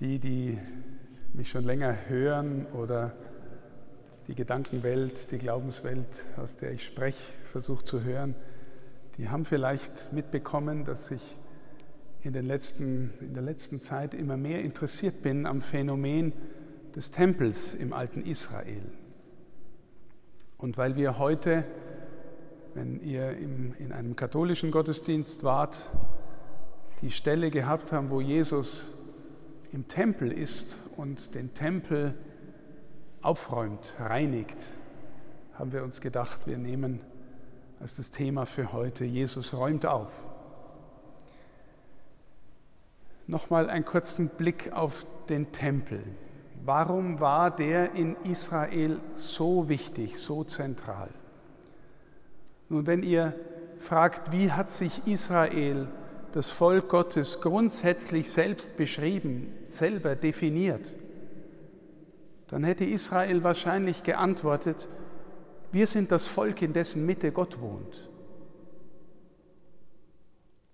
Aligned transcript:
Die, 0.00 0.18
die 0.18 0.58
mich 1.32 1.50
schon 1.50 1.64
länger 1.64 1.96
hören 2.08 2.66
oder 2.72 3.12
die 4.28 4.34
Gedankenwelt, 4.34 5.30
die 5.30 5.38
Glaubenswelt, 5.38 6.06
aus 6.36 6.56
der 6.56 6.72
ich 6.72 6.84
spreche, 6.84 7.32
versuche 7.44 7.84
zu 7.84 8.02
hören, 8.02 8.34
die 9.16 9.28
haben 9.28 9.44
vielleicht 9.44 10.12
mitbekommen, 10.12 10.84
dass 10.84 11.10
ich 11.10 11.36
in, 12.22 12.32
den 12.32 12.46
letzten, 12.46 13.12
in 13.20 13.34
der 13.34 13.42
letzten 13.42 13.80
Zeit 13.80 14.14
immer 14.14 14.36
mehr 14.36 14.62
interessiert 14.62 15.22
bin 15.22 15.44
am 15.44 15.60
Phänomen 15.60 16.32
des 16.94 17.10
Tempels 17.10 17.74
im 17.74 17.92
alten 17.92 18.24
Israel. 18.24 18.92
Und 20.56 20.78
weil 20.78 20.96
wir 20.96 21.18
heute, 21.18 21.64
wenn 22.74 23.00
ihr 23.00 23.36
im, 23.36 23.74
in 23.78 23.92
einem 23.92 24.14
katholischen 24.14 24.70
Gottesdienst 24.70 25.42
wart, 25.42 25.90
die 27.00 27.10
Stelle 27.10 27.50
gehabt 27.50 27.90
haben, 27.90 28.10
wo 28.10 28.20
Jesus 28.20 28.91
im 29.72 29.88
Tempel 29.88 30.30
ist 30.30 30.76
und 30.96 31.34
den 31.34 31.54
Tempel 31.54 32.14
aufräumt, 33.22 33.94
reinigt, 33.98 34.58
haben 35.54 35.72
wir 35.72 35.82
uns 35.82 36.00
gedacht, 36.00 36.46
wir 36.46 36.58
nehmen 36.58 37.00
als 37.80 37.96
das 37.96 38.10
Thema 38.10 38.46
für 38.46 38.72
heute, 38.72 39.04
Jesus 39.04 39.54
räumt 39.54 39.86
auf. 39.86 40.12
Nochmal 43.26 43.70
einen 43.70 43.84
kurzen 43.84 44.28
Blick 44.28 44.72
auf 44.72 45.06
den 45.28 45.52
Tempel. 45.52 46.02
Warum 46.64 47.18
war 47.18 47.50
der 47.50 47.94
in 47.94 48.14
Israel 48.24 49.00
so 49.14 49.68
wichtig, 49.68 50.18
so 50.18 50.44
zentral? 50.44 51.08
Nun, 52.68 52.86
wenn 52.86 53.02
ihr 53.02 53.34
fragt, 53.78 54.32
wie 54.32 54.52
hat 54.52 54.70
sich 54.70 55.06
Israel, 55.06 55.88
das 56.32 56.50
Volk 56.50 56.88
Gottes, 56.88 57.40
grundsätzlich 57.40 58.30
selbst 58.30 58.76
beschrieben, 58.76 59.52
selber 59.68 60.16
definiert, 60.16 60.92
dann 62.48 62.64
hätte 62.64 62.84
Israel 62.84 63.44
wahrscheinlich 63.44 64.02
geantwortet, 64.02 64.88
wir 65.72 65.86
sind 65.86 66.12
das 66.12 66.26
Volk, 66.26 66.60
in 66.60 66.72
dessen 66.74 67.06
Mitte 67.06 67.32
Gott 67.32 67.60
wohnt. 67.60 68.08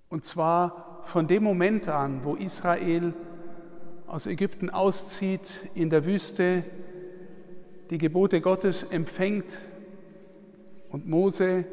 Und 0.09 0.25
zwar 0.25 1.03
von 1.05 1.29
dem 1.29 1.43
Moment 1.45 1.89
an, 1.89 2.25
wo 2.25 2.35
Israel 2.35 3.15
aus 4.07 4.27
Ägypten 4.27 4.71
auszieht, 4.71 5.71
in 5.75 5.91
der 5.91 6.05
Wüste 6.05 6.65
die 7.91 7.99
Gebote 7.99 8.41
Gottes 8.41 8.83
empfängt 8.85 9.59
und 10.91 11.07
Mose 11.07 11.65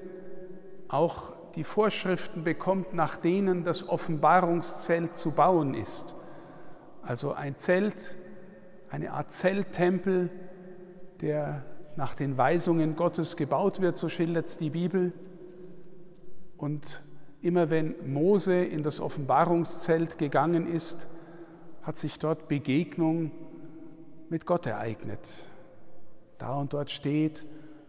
auch 0.87 1.34
die 1.55 1.63
Vorschriften 1.63 2.43
bekommt, 2.43 2.93
nach 2.93 3.15
denen 3.15 3.63
das 3.63 3.87
Offenbarungszelt 3.87 5.15
zu 5.15 5.31
bauen 5.31 5.73
ist. 5.73 6.15
Also 7.01 7.33
ein 7.33 7.57
Zelt, 7.57 8.15
eine 8.89 9.11
Art 9.11 9.31
Zelttempel, 9.31 10.29
der 11.21 11.63
nach 11.95 12.13
den 12.13 12.37
Weisungen 12.37 12.95
Gottes 12.95 13.37
gebaut 13.37 13.79
wird, 13.79 13.97
so 13.97 14.09
schildert 14.09 14.47
es 14.47 14.57
die 14.57 14.71
Bibel. 14.71 15.13
Und 16.57 17.03
immer 17.41 17.69
wenn 17.69 17.95
Mose 18.11 18.63
in 18.63 18.83
das 18.83 18.99
Offenbarungszelt 18.99 20.17
gegangen 20.17 20.67
ist, 20.67 21.07
hat 21.83 21.97
sich 21.97 22.19
dort 22.19 22.47
Begegnung 22.47 23.31
mit 24.29 24.45
Gott 24.45 24.65
ereignet. 24.65 25.45
Da 26.37 26.55
und 26.55 26.73
dort 26.73 26.89
steht 26.89 27.45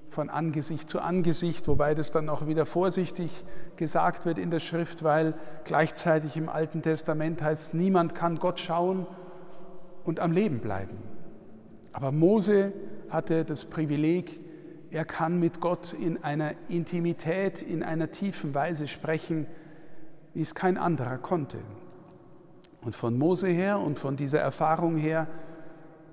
von 0.08 0.30
Angesicht 0.30 0.88
zu 0.88 1.00
Angesicht, 1.00 1.68
wobei 1.68 1.94
das 1.94 2.12
dann 2.12 2.28
auch 2.28 2.46
wieder 2.46 2.66
vorsichtig 2.66 3.44
gesagt 3.76 4.24
wird 4.24 4.38
in 4.38 4.50
der 4.50 4.60
Schrift, 4.60 5.02
weil 5.02 5.34
gleichzeitig 5.64 6.36
im 6.36 6.48
Alten 6.48 6.82
Testament 6.82 7.42
heißt, 7.42 7.74
niemand 7.74 8.14
kann 8.14 8.38
Gott 8.38 8.60
schauen 8.60 9.06
und 10.04 10.20
am 10.20 10.32
Leben 10.32 10.60
bleiben. 10.60 10.96
Aber 11.92 12.12
Mose 12.12 12.72
hatte 13.10 13.44
das 13.44 13.64
Privileg, 13.64 14.40
er 14.90 15.04
kann 15.04 15.40
mit 15.40 15.60
Gott 15.60 15.92
in 15.92 16.22
einer 16.22 16.52
Intimität, 16.68 17.60
in 17.62 17.82
einer 17.82 18.10
tiefen 18.10 18.54
Weise 18.54 18.86
sprechen, 18.86 19.46
wie 20.32 20.42
es 20.42 20.54
kein 20.54 20.78
anderer 20.78 21.18
konnte. 21.18 21.58
Und 22.82 22.94
von 22.94 23.18
Mose 23.18 23.48
her 23.48 23.80
und 23.80 23.98
von 23.98 24.16
dieser 24.16 24.40
Erfahrung 24.40 24.96
her 24.96 25.26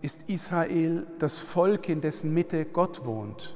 ist 0.02 0.30
Israel 0.30 1.06
das 1.20 1.40
Volk, 1.40 1.88
in 1.88 2.02
dessen 2.02 2.34
Mitte 2.34 2.66
Gott 2.66 3.06
wohnt. 3.06 3.56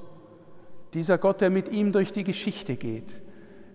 Dieser 0.93 1.17
Gott, 1.17 1.41
der 1.41 1.49
mit 1.49 1.69
ihm 1.69 1.91
durch 1.91 2.11
die 2.11 2.23
Geschichte 2.23 2.75
geht, 2.75 3.21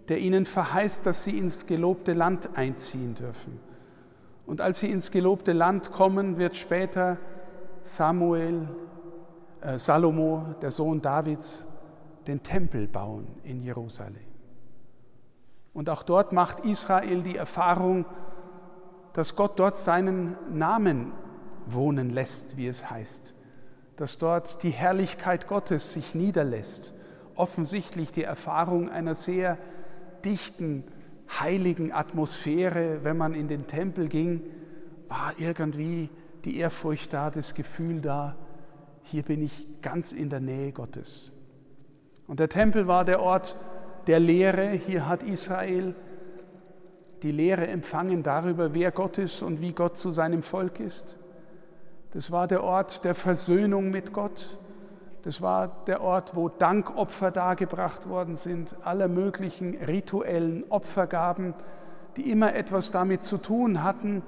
der 0.08 0.18
ihnen 0.18 0.46
verheißt, 0.46 1.06
dass 1.06 1.24
sie 1.24 1.38
ins 1.38 1.66
gelobte 1.66 2.12
Land 2.12 2.56
einziehen 2.56 3.14
dürfen. 3.14 3.60
Und 4.46 4.60
als 4.60 4.80
sie 4.80 4.90
ins 4.90 5.10
gelobte 5.10 5.52
Land 5.52 5.92
kommen, 5.92 6.38
wird 6.38 6.56
später 6.56 7.18
Samuel, 7.82 8.68
äh, 9.60 9.78
Salomo, 9.78 10.54
der 10.60 10.70
Sohn 10.70 11.00
Davids, 11.00 11.66
den 12.26 12.42
Tempel 12.42 12.88
bauen 12.88 13.26
in 13.44 13.62
Jerusalem. 13.62 14.16
Und 15.72 15.88
auch 15.88 16.02
dort 16.02 16.32
macht 16.32 16.60
Israel 16.60 17.22
die 17.22 17.36
Erfahrung, 17.36 18.04
dass 19.12 19.36
Gott 19.36 19.58
dort 19.58 19.76
seinen 19.76 20.36
Namen 20.50 21.12
wohnen 21.66 22.10
lässt, 22.10 22.56
wie 22.56 22.66
es 22.66 22.90
heißt, 22.90 23.34
dass 23.96 24.18
dort 24.18 24.62
die 24.62 24.70
Herrlichkeit 24.70 25.46
Gottes 25.46 25.92
sich 25.92 26.14
niederlässt. 26.14 26.94
Offensichtlich 27.34 28.12
die 28.12 28.24
Erfahrung 28.24 28.90
einer 28.90 29.14
sehr 29.14 29.58
dichten, 30.24 30.84
heiligen 31.40 31.92
Atmosphäre, 31.92 33.00
wenn 33.02 33.16
man 33.16 33.34
in 33.34 33.48
den 33.48 33.66
Tempel 33.66 34.08
ging, 34.08 34.42
war 35.08 35.34
irgendwie 35.38 36.10
die 36.44 36.58
Ehrfurcht 36.58 37.12
da, 37.12 37.30
das 37.30 37.54
Gefühl 37.54 38.00
da, 38.00 38.36
hier 39.02 39.22
bin 39.22 39.42
ich 39.42 39.66
ganz 39.82 40.12
in 40.12 40.30
der 40.30 40.40
Nähe 40.40 40.72
Gottes. 40.72 41.32
Und 42.26 42.40
der 42.40 42.48
Tempel 42.48 42.86
war 42.86 43.04
der 43.04 43.20
Ort 43.20 43.56
der 44.06 44.20
Lehre, 44.20 44.70
hier 44.70 45.08
hat 45.08 45.22
Israel 45.22 45.94
die 47.22 47.30
Lehre 47.30 47.66
empfangen 47.68 48.22
darüber, 48.22 48.74
wer 48.74 48.90
Gott 48.90 49.18
ist 49.18 49.42
und 49.42 49.60
wie 49.60 49.72
Gott 49.72 49.96
zu 49.96 50.10
seinem 50.10 50.42
Volk 50.42 50.80
ist. 50.80 51.16
Das 52.12 52.30
war 52.30 52.48
der 52.48 52.62
Ort 52.62 53.04
der 53.04 53.14
Versöhnung 53.14 53.90
mit 53.90 54.12
Gott. 54.12 54.58
Das 55.22 55.40
war 55.40 55.84
der 55.86 56.02
Ort, 56.02 56.34
wo 56.34 56.48
Dankopfer 56.48 57.30
dargebracht 57.30 58.08
worden 58.08 58.36
sind, 58.36 58.74
aller 58.84 59.08
möglichen 59.08 59.76
rituellen 59.76 60.64
Opfergaben, 60.68 61.54
die 62.16 62.30
immer 62.30 62.54
etwas 62.54 62.90
damit 62.90 63.22
zu 63.22 63.38
tun 63.38 63.84
hatten, 63.84 64.22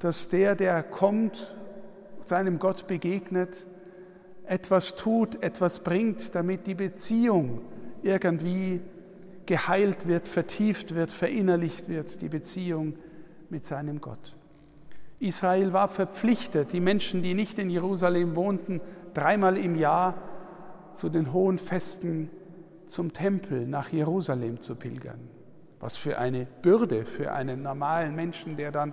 dass 0.00 0.28
der, 0.28 0.56
der 0.56 0.82
kommt, 0.82 1.54
seinem 2.24 2.58
Gott 2.58 2.86
begegnet, 2.88 3.64
etwas 4.44 4.96
tut, 4.96 5.42
etwas 5.42 5.80
bringt, 5.80 6.34
damit 6.34 6.66
die 6.66 6.74
Beziehung 6.74 7.60
irgendwie 8.02 8.80
geheilt 9.46 10.06
wird, 10.08 10.26
vertieft 10.26 10.94
wird, 10.94 11.12
verinnerlicht 11.12 11.88
wird, 11.88 12.20
die 12.22 12.28
Beziehung 12.28 12.94
mit 13.50 13.66
seinem 13.66 14.00
Gott. 14.00 14.34
Israel 15.20 15.72
war 15.72 15.86
verpflichtet, 15.86 16.72
die 16.72 16.80
Menschen, 16.80 17.22
die 17.22 17.34
nicht 17.34 17.58
in 17.58 17.70
Jerusalem 17.70 18.34
wohnten, 18.34 18.80
dreimal 19.14 19.56
im 19.56 19.74
Jahr 19.74 20.14
zu 20.94 21.08
den 21.08 21.32
hohen 21.32 21.58
Festen 21.58 22.30
zum 22.86 23.12
Tempel 23.12 23.66
nach 23.66 23.88
Jerusalem 23.88 24.60
zu 24.60 24.74
pilgern. 24.74 25.28
Was 25.80 25.96
für 25.96 26.18
eine 26.18 26.46
Bürde 26.62 27.04
für 27.04 27.32
einen 27.32 27.62
normalen 27.62 28.14
Menschen, 28.14 28.56
der 28.56 28.70
dann 28.70 28.92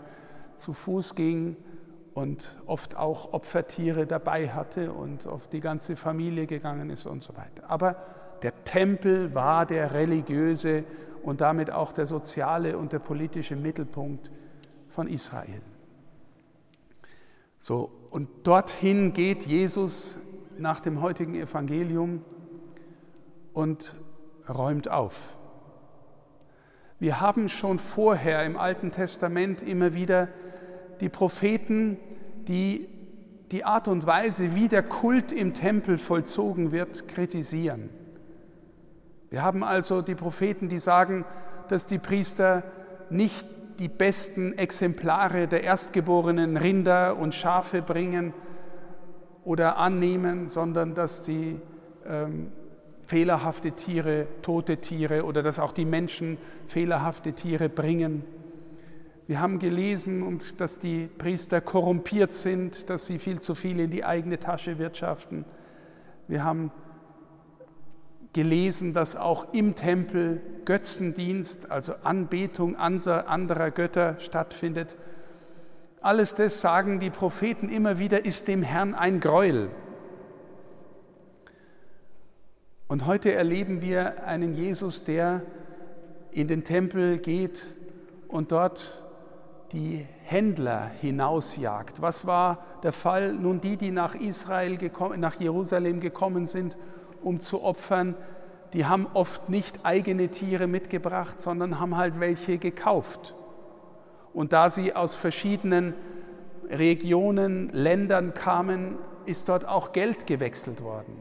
zu 0.56 0.74
Fuß 0.74 1.16
ging 1.16 1.56
und 2.14 2.62
oft 2.66 2.98
auch 2.98 3.34
Opfertiere 3.34 4.08
dabei 4.08 4.50
hatte 4.50 4.92
und 4.92 5.28
auf 5.28 5.48
die 5.48 5.60
ganze 5.60 5.96
Familie 5.96 6.48
gegangen 6.48 6.90
ist 6.90 7.06
und 7.06 7.24
so 7.24 7.36
weiter. 7.36 7.70
Aber 7.70 7.96
der 8.42 8.64
Tempel 8.64 9.34
war 9.36 9.66
der 9.66 9.94
religiöse 9.94 10.84
und 11.24 11.42
damit 11.42 11.72
auch 11.72 11.92
der 11.92 12.06
soziale 12.06 12.78
und 12.78 12.94
der 12.94 13.00
politische 13.00 13.56
Mittelpunkt 13.56 14.32
von 14.88 15.08
Israel. 15.08 15.62
So, 17.60 17.92
und 18.10 18.30
dorthin 18.44 19.12
geht 19.12 19.46
Jesus 19.46 20.18
nach 20.58 20.80
dem 20.80 21.02
heutigen 21.02 21.36
Evangelium 21.36 22.24
und 23.54 23.96
räumt 24.48 24.90
auf. 24.90 25.36
Wir 27.00 27.22
haben 27.22 27.50
schon 27.50 27.78
vorher 27.78 28.46
im 28.46 28.58
Alten 28.58 28.92
Testament 28.92 29.62
immer 29.62 29.94
wieder 29.94 30.30
die 31.02 31.10
Propheten, 31.10 31.98
die 32.48 32.88
die 33.52 33.66
Art 33.66 33.88
und 33.88 34.06
Weise, 34.06 34.56
wie 34.56 34.68
der 34.68 34.84
Kult 34.84 35.32
im 35.32 35.54
Tempel 35.54 35.98
vollzogen 35.98 36.72
wird, 36.72 37.08
kritisieren. 37.08 37.90
Wir 39.30 39.44
haben 39.44 39.64
also 39.64 40.02
die 40.02 40.16
Propheten, 40.16 40.70
die 40.70 40.80
sagen, 40.80 41.26
dass 41.68 41.88
die 41.88 42.00
Priester 42.00 42.64
nicht 43.10 43.46
die 43.80 43.88
besten 43.88 44.58
Exemplare 44.58 45.48
der 45.48 45.64
erstgeborenen 45.64 46.58
Rinder 46.58 47.18
und 47.18 47.34
Schafe 47.34 47.82
bringen 47.82 48.34
oder 49.46 49.78
annehmen, 49.78 50.48
sondern 50.48 50.94
dass 50.94 51.24
sie 51.24 51.60
ähm, 52.06 52.52
fehlerhafte 53.08 53.72
Tiere, 53.72 54.28
tote 54.42 54.78
Tiere 54.78 55.24
oder 55.24 55.42
dass 55.42 55.60
auch 55.60 55.72
die 55.72 55.86
Menschen 55.86 56.38
fehlerhafte 56.68 57.34
Tiere 57.34 57.70
bringen. 57.70 58.24
Wir 59.26 59.40
haben 59.40 59.60
gelesen, 59.60 60.24
und 60.24 60.60
dass 60.60 60.80
die 60.80 61.08
Priester 61.08 61.62
korrumpiert 61.62 62.34
sind, 62.34 62.90
dass 62.90 63.08
sie 63.08 63.18
viel 63.18 63.40
zu 63.40 63.56
viel 63.56 63.80
in 63.80 63.92
die 63.92 64.04
eigene 64.04 64.40
Tasche 64.40 64.78
wirtschaften. 64.78 65.46
Wir 66.28 66.44
haben 66.44 66.72
gelesen, 68.34 68.94
dass 68.94 69.16
auch 69.16 69.54
im 69.54 69.76
Tempel 69.76 70.42
Götzendienst, 70.66 71.72
also 71.72 71.94
Anbetung 72.04 72.76
anderer 72.76 73.72
Götter 73.72 74.16
stattfindet. 74.20 74.98
Alles 76.02 76.36
das 76.36 76.62
sagen 76.62 77.00
die 77.00 77.10
Propheten 77.10 77.70
immer 77.70 78.00
wieder, 78.00 78.26
ist 78.26 78.48
dem 78.48 78.62
Herrn 78.62 78.96
ein 78.96 79.20
Gräuel. 79.20 79.70
Und 82.88 83.06
heute 83.06 83.34
erleben 83.34 83.82
wir 83.82 84.24
einen 84.26 84.54
Jesus, 84.54 85.04
der 85.04 85.42
in 86.32 86.48
den 86.48 86.64
Tempel 86.64 87.18
geht 87.18 87.66
und 88.28 88.52
dort 88.52 89.04
die 89.74 90.06
Händler 90.24 90.90
hinausjagt. 91.02 92.02
Was 92.02 92.26
war 92.26 92.66
der 92.84 92.94
Fall? 92.94 93.34
Nun 93.34 93.62
die, 93.62 93.78
die 93.78 93.92
nach 93.92 94.16
Israel 94.16 94.78
gekommen, 94.78 95.20
nach 95.20 95.40
Jerusalem 95.40 96.00
gekommen 96.00 96.48
sind, 96.48 96.78
um 97.22 97.40
zu 97.40 97.64
opfern, 97.64 98.16
die 98.74 98.86
haben 98.86 99.08
oft 99.14 99.50
nicht 99.50 99.84
eigene 99.84 100.30
Tiere 100.30 100.68
mitgebracht, 100.68 101.42
sondern 101.42 101.80
haben 101.80 101.98
halt 101.98 102.20
welche 102.20 102.58
gekauft. 102.58 103.36
Und 104.34 104.54
da 104.54 104.70
sie 104.70 104.96
aus 104.96 105.16
verschiedenen 105.16 105.94
Regionen, 106.70 107.70
Ländern 107.70 108.34
kamen, 108.34 108.98
ist 109.26 109.50
dort 109.50 109.68
auch 109.68 109.92
Geld 109.92 110.28
gewechselt 110.28 110.84
worden. 110.84 111.18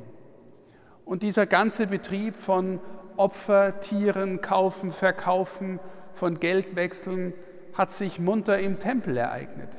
Und 1.04 1.22
dieser 1.22 1.46
ganze 1.46 1.86
Betrieb 1.86 2.36
von 2.36 2.80
Opfertieren 3.16 4.40
kaufen, 4.40 4.90
verkaufen, 4.90 5.80
von 6.12 6.38
Geldwechseln 6.38 7.32
hat 7.74 7.92
sich 7.92 8.18
munter 8.18 8.58
im 8.58 8.78
Tempel 8.78 9.16
ereignet. 9.16 9.70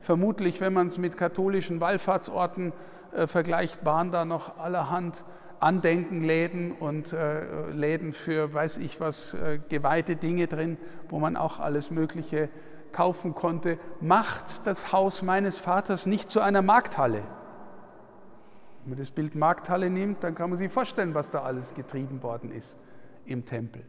Vermutlich, 0.00 0.60
wenn 0.60 0.72
man 0.72 0.86
es 0.86 0.98
mit 0.98 1.16
katholischen 1.16 1.80
Wallfahrtsorten 1.80 2.72
äh, 3.12 3.26
vergleicht, 3.26 3.84
waren 3.84 4.12
da 4.12 4.24
noch 4.24 4.58
allerhand 4.58 5.24
Andenkenläden 5.62 6.72
und 6.72 7.12
äh, 7.12 7.70
Läden 7.70 8.12
für, 8.12 8.52
weiß 8.52 8.78
ich 8.78 9.00
was, 9.00 9.34
äh, 9.34 9.60
geweihte 9.68 10.16
Dinge 10.16 10.46
drin, 10.46 10.76
wo 11.08 11.18
man 11.18 11.36
auch 11.36 11.60
alles 11.60 11.90
Mögliche 11.90 12.48
kaufen 12.92 13.34
konnte. 13.34 13.78
Macht 14.00 14.66
das 14.66 14.92
Haus 14.92 15.22
meines 15.22 15.56
Vaters 15.56 16.06
nicht 16.06 16.28
zu 16.28 16.40
einer 16.40 16.62
Markthalle. 16.62 17.22
Wenn 18.82 18.90
man 18.90 18.98
das 18.98 19.10
Bild 19.10 19.34
Markthalle 19.34 19.90
nimmt, 19.90 20.24
dann 20.24 20.34
kann 20.34 20.50
man 20.50 20.58
sich 20.58 20.70
vorstellen, 20.70 21.14
was 21.14 21.30
da 21.30 21.42
alles 21.42 21.74
getrieben 21.74 22.22
worden 22.22 22.50
ist 22.50 22.76
im 23.24 23.44
Tempel. 23.44 23.82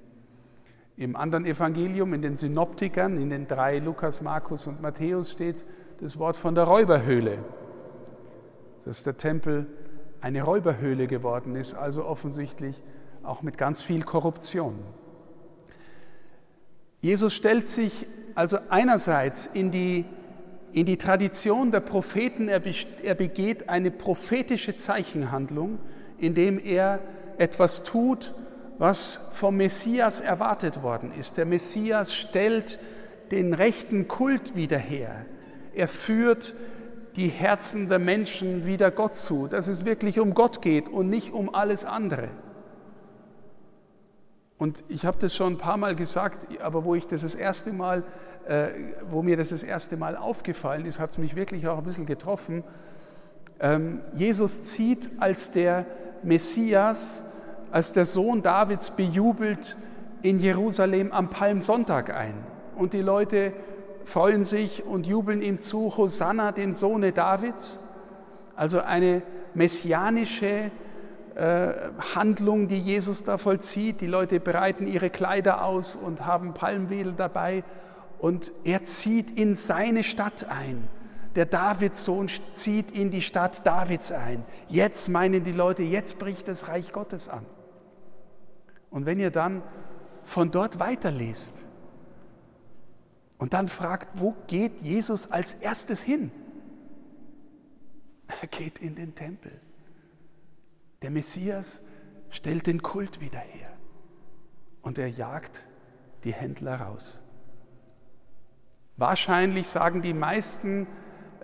Im 0.95 1.15
anderen 1.15 1.45
Evangelium, 1.45 2.13
in 2.13 2.21
den 2.21 2.35
Synoptikern, 2.35 3.17
in 3.17 3.31
den 3.31 3.47
drei 3.47 3.79
Lukas, 3.79 4.21
Markus 4.21 4.67
und 4.67 4.81
Matthäus 4.81 5.31
steht 5.31 5.65
das 5.99 6.19
Wort 6.19 6.37
von 6.37 6.53
der 6.53 6.65
Räuberhöhle, 6.65 7.39
dass 8.85 9.03
der 9.03 9.17
Tempel 9.17 9.65
eine 10.23 10.41
Räuberhöhle 10.41 11.07
geworden 11.07 11.57
ist, 11.57 11.73
also 11.73 12.05
offensichtlich 12.05 12.81
auch 13.23 13.41
mit 13.41 13.57
ganz 13.57 13.81
viel 13.81 14.03
Korruption. 14.03 14.79
Jesus 17.01 17.33
stellt 17.33 17.67
sich 17.67 18.07
also 18.33 18.57
einerseits 18.69 19.47
in 19.47 19.69
die, 19.69 20.05
in 20.71 20.85
die 20.85 20.97
Tradition 20.97 21.71
der 21.71 21.81
Propheten, 21.81 22.47
er, 22.47 22.61
er 23.03 23.15
begeht 23.15 23.67
eine 23.67 23.91
prophetische 23.91 24.77
Zeichenhandlung, 24.77 25.77
indem 26.17 26.57
er 26.57 26.99
etwas 27.37 27.83
tut, 27.83 28.33
was 28.77 29.29
vom 29.33 29.57
Messias 29.57 30.21
erwartet 30.21 30.83
worden 30.83 31.11
ist. 31.19 31.37
Der 31.37 31.45
Messias 31.45 32.15
stellt 32.15 32.79
den 33.31 33.53
rechten 33.53 34.07
Kult 34.07 34.55
wieder 34.55 34.77
her. 34.77 35.25
Er 35.75 35.89
führt 35.89 36.53
die 37.15 37.27
Herzen 37.27 37.89
der 37.89 37.99
Menschen 37.99 38.65
wieder 38.65 38.91
Gott 38.91 39.15
zu, 39.15 39.47
dass 39.47 39.67
es 39.67 39.85
wirklich 39.85 40.19
um 40.19 40.33
Gott 40.33 40.61
geht 40.61 40.89
und 40.89 41.09
nicht 41.09 41.33
um 41.33 41.53
alles 41.53 41.85
andere. 41.85 42.29
Und 44.57 44.83
ich 44.87 45.05
habe 45.05 45.17
das 45.19 45.35
schon 45.35 45.53
ein 45.53 45.57
paar 45.57 45.77
Mal 45.77 45.95
gesagt, 45.95 46.47
aber 46.61 46.85
wo 46.85 46.95
ich 46.95 47.07
das 47.07 47.21
das 47.21 47.35
erste 47.35 47.73
Mal, 47.73 48.03
äh, 48.47 48.69
wo 49.09 49.21
mir 49.21 49.37
das 49.37 49.49
das 49.49 49.63
erste 49.63 49.97
Mal 49.97 50.15
aufgefallen 50.15 50.85
ist, 50.85 50.99
hat 50.99 51.11
es 51.11 51.17
mich 51.17 51.35
wirklich 51.35 51.67
auch 51.67 51.77
ein 51.77 51.83
bisschen 51.83 52.05
getroffen. 52.05 52.63
Ähm, 53.59 54.01
Jesus 54.13 54.63
zieht 54.63 55.09
als 55.19 55.51
der 55.51 55.85
Messias 56.23 57.23
als 57.73 57.91
der 57.91 58.05
Sohn 58.05 58.43
Davids 58.43 58.91
bejubelt 58.91 59.75
in 60.21 60.39
Jerusalem 60.39 61.11
am 61.11 61.31
Palmsonntag 61.31 62.13
ein. 62.13 62.35
Und 62.75 62.93
die 62.93 63.01
Leute 63.01 63.51
freuen 64.05 64.43
sich 64.43 64.85
und 64.85 65.07
jubeln 65.07 65.41
ihm 65.41 65.59
zu, 65.59 65.95
Hosanna, 65.97 66.51
dem 66.51 66.73
Sohne 66.73 67.11
Davids. 67.11 67.79
Also 68.55 68.79
eine 68.81 69.21
messianische 69.53 70.71
äh, 71.35 71.73
Handlung, 72.15 72.67
die 72.67 72.79
Jesus 72.79 73.23
da 73.23 73.37
vollzieht. 73.37 74.01
Die 74.01 74.07
Leute 74.07 74.39
breiten 74.39 74.87
ihre 74.87 75.09
Kleider 75.09 75.65
aus 75.65 75.95
und 75.95 76.25
haben 76.25 76.53
Palmwedel 76.53 77.13
dabei. 77.13 77.63
Und 78.19 78.51
er 78.63 78.83
zieht 78.83 79.31
in 79.31 79.55
seine 79.55 80.03
Stadt 80.03 80.47
ein. 80.49 80.87
Der 81.35 81.45
Davidssohn 81.45 82.29
zieht 82.53 82.91
in 82.91 83.09
die 83.09 83.21
Stadt 83.21 83.65
Davids 83.65 84.11
ein. 84.11 84.45
Jetzt 84.69 85.09
meinen 85.09 85.43
die 85.43 85.51
Leute, 85.51 85.81
jetzt 85.81 86.19
bricht 86.19 86.47
das 86.47 86.67
Reich 86.67 86.93
Gottes 86.93 87.27
an. 87.27 87.45
Und 88.91 89.07
wenn 89.07 89.19
ihr 89.19 89.31
dann 89.31 89.63
von 90.23 90.51
dort 90.51 90.79
weiterlest 90.79 91.63
und 93.37 93.53
dann 93.53 93.67
fragt, 93.67 94.19
wo 94.19 94.35
geht 94.47 94.81
Jesus 94.81 95.31
als 95.31 95.55
erstes 95.55 96.01
hin? 96.01 96.31
Er 98.41 98.47
geht 98.47 98.79
in 98.79 98.95
den 98.95 99.15
Tempel. 99.15 99.51
Der 101.01 101.11
Messias 101.11 101.81
stellt 102.29 102.67
den 102.67 102.81
Kult 102.81 103.21
wieder 103.21 103.39
her 103.39 103.69
und 104.81 104.97
er 104.97 105.09
jagt 105.09 105.65
die 106.23 106.33
Händler 106.33 106.75
raus. 106.75 107.21
Wahrscheinlich 108.95 109.67
sagen 109.67 110.01
die 110.01 110.13
meisten 110.13 110.87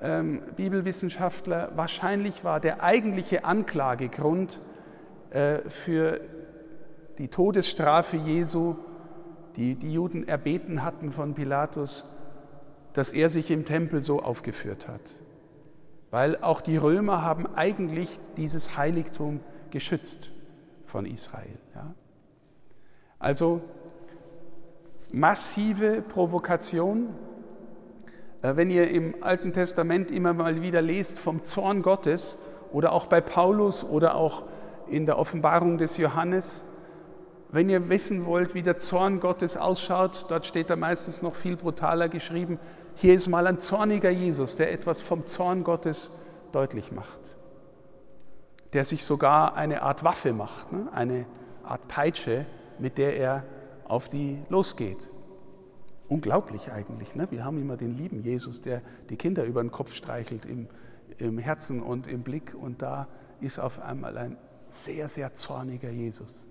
ähm, 0.02 0.42
Bibelwissenschaftler, 0.56 1.72
wahrscheinlich 1.76 2.44
war 2.44 2.60
der 2.60 2.84
eigentliche 2.84 3.44
Anklagegrund 3.44 4.62
äh, 5.32 5.60
für 5.70 6.22
die 7.18 7.28
Todesstrafe 7.28 8.18
Jesu, 8.18 8.78
die 9.60 9.76
die 9.76 9.92
Juden 9.92 10.26
erbeten 10.26 10.84
hatten 10.84 11.12
von 11.12 11.34
Pilatus, 11.34 12.06
dass 12.94 13.12
er 13.12 13.28
sich 13.30 13.52
im 13.52 13.66
Tempel 13.66 14.02
so 14.02 14.22
aufgeführt 14.22 14.88
hat. 14.88 15.16
Weil 16.12 16.38
auch 16.38 16.62
die 16.62 16.78
Römer 16.78 17.24
haben 17.24 17.46
eigentlich 17.56 18.20
dieses 18.38 18.78
Heiligtum 18.78 19.42
geschützt 19.70 20.32
von 20.86 21.06
Israel. 21.06 21.60
Ja? 21.76 21.94
Also 23.20 23.62
massive 25.12 26.02
Provokation. 26.02 27.10
Äh, 28.42 28.56
wenn 28.56 28.72
ihr 28.72 28.90
im 28.90 29.16
Alten 29.22 29.52
Testament 29.52 30.10
immer 30.10 30.34
mal 30.34 30.62
wieder 30.62 30.82
lest 30.82 31.20
vom 31.20 31.44
Zorn 31.44 31.82
Gottes 31.82 32.38
oder 32.72 32.94
auch 32.94 33.08
bei 33.08 33.20
Paulus 33.20 33.84
oder 33.84 34.16
auch 34.16 34.44
in 34.88 35.06
der 35.06 35.20
Offenbarung 35.20 35.78
des 35.78 35.98
Johannes, 35.98 36.64
wenn 37.52 37.70
ihr 37.70 37.90
wissen 37.90 38.26
wollt, 38.26 38.54
wie 38.54 38.62
der 38.62 38.78
Zorn 38.78 39.20
Gottes 39.20 39.58
ausschaut, 39.58 40.26
dort 40.30 40.46
steht 40.46 40.70
er 40.70 40.76
meistens 40.76 41.22
noch 41.22 41.36
viel 41.36 41.56
brutaler 41.56 42.08
geschrieben. 42.08 42.60
Hier 42.96 43.16
ist 43.16 43.28
mal 43.28 43.48
ein 43.48 43.60
zorniger 43.60 44.12
Jesus, 44.12 44.56
der 44.56 44.72
etwas 44.72 45.02
vom 45.02 45.26
Zorn 45.26 45.64
Gottes 45.64 46.12
deutlich 46.52 46.92
macht. 46.92 47.20
Der 48.74 48.86
sich 48.86 49.04
sogar 49.04 49.56
eine 49.56 49.82
Art 49.82 50.04
Waffe 50.04 50.32
macht, 50.32 50.72
ne? 50.72 50.90
eine 50.94 51.26
Art 51.64 51.88
Peitsche, 51.88 52.46
mit 52.78 53.00
der 53.00 53.18
er 53.18 53.44
auf 53.88 54.10
die 54.10 54.38
losgeht. 54.50 55.10
Unglaublich 56.08 56.72
eigentlich. 56.72 57.16
Ne? 57.16 57.32
Wir 57.32 57.44
haben 57.44 57.60
immer 57.60 57.78
den 57.78 57.96
lieben 57.96 58.22
Jesus, 58.22 58.62
der 58.62 58.82
die 59.10 59.16
Kinder 59.16 59.44
über 59.44 59.62
den 59.62 59.72
Kopf 59.72 59.94
streichelt 59.94 60.46
im, 60.46 60.68
im 61.18 61.40
Herzen 61.40 61.82
und 61.82 62.06
im 62.06 62.22
Blick. 62.22 62.54
Und 62.54 62.84
da 62.84 63.08
ist 63.42 63.60
auf 63.60 63.80
einmal 63.80 64.18
ein 64.20 64.38
sehr, 64.68 65.08
sehr 65.08 65.34
zorniger 65.34 65.90
Jesus. 65.90 66.48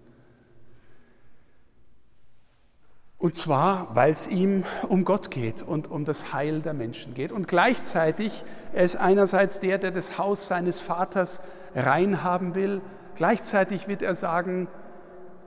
Und 3.18 3.34
zwar, 3.34 3.96
weil 3.96 4.12
es 4.12 4.28
ihm 4.28 4.62
um 4.88 5.04
Gott 5.04 5.32
geht 5.32 5.62
und 5.62 5.90
um 5.90 6.04
das 6.04 6.32
Heil 6.32 6.62
der 6.62 6.72
Menschen 6.72 7.14
geht. 7.14 7.32
Und 7.32 7.48
gleichzeitig, 7.48 8.44
er 8.72 8.84
ist 8.84 8.94
einerseits 8.94 9.58
der, 9.58 9.78
der 9.78 9.90
das 9.90 10.18
Haus 10.18 10.46
seines 10.46 10.78
Vaters 10.78 11.40
rein 11.75 12.22
haben 12.22 12.54
will. 12.54 12.80
Gleichzeitig 13.16 13.88
wird 13.88 14.02
er 14.02 14.14
sagen, 14.14 14.68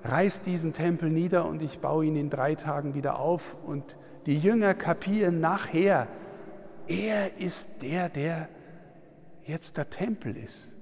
reiß 0.04 0.42
diesen 0.42 0.74
Tempel 0.74 1.10
nieder 1.10 1.46
und 1.46 1.62
ich 1.62 1.80
baue 1.80 2.06
ihn 2.06 2.18
in 2.18 2.30
drei 2.30 2.56
Tagen 2.56 2.94
wieder 2.94 3.20
auf. 3.20 3.56
Und 3.66 3.96
die 4.26 4.38
Jünger 4.38 4.74
kapieren 4.74 5.40
nachher, 5.40 6.10
er 6.88 7.38
ist 7.40 7.84
der, 7.84 8.10
der 8.10 8.50
jetzt 9.46 9.78
der 9.78 9.90
Tempel 9.90 10.36
ist. 10.36 10.76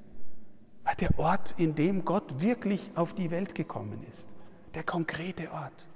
Der 0.99 1.19
Ort, 1.19 1.53
in 1.57 1.75
dem 1.75 2.03
Gott 2.03 2.41
wirklich 2.41 2.89
auf 2.95 3.13
die 3.13 3.29
Welt 3.29 3.53
gekommen 3.53 4.03
ist. 4.09 4.27
Der 4.73 4.81
konkrete 4.81 5.51
Ort. 5.51 5.87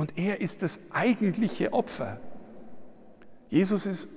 Und 0.00 0.16
er 0.16 0.40
ist 0.40 0.62
das 0.62 0.80
eigentliche 0.92 1.74
Opfer. 1.74 2.18
Jesus 3.50 3.84
ist 3.84 4.08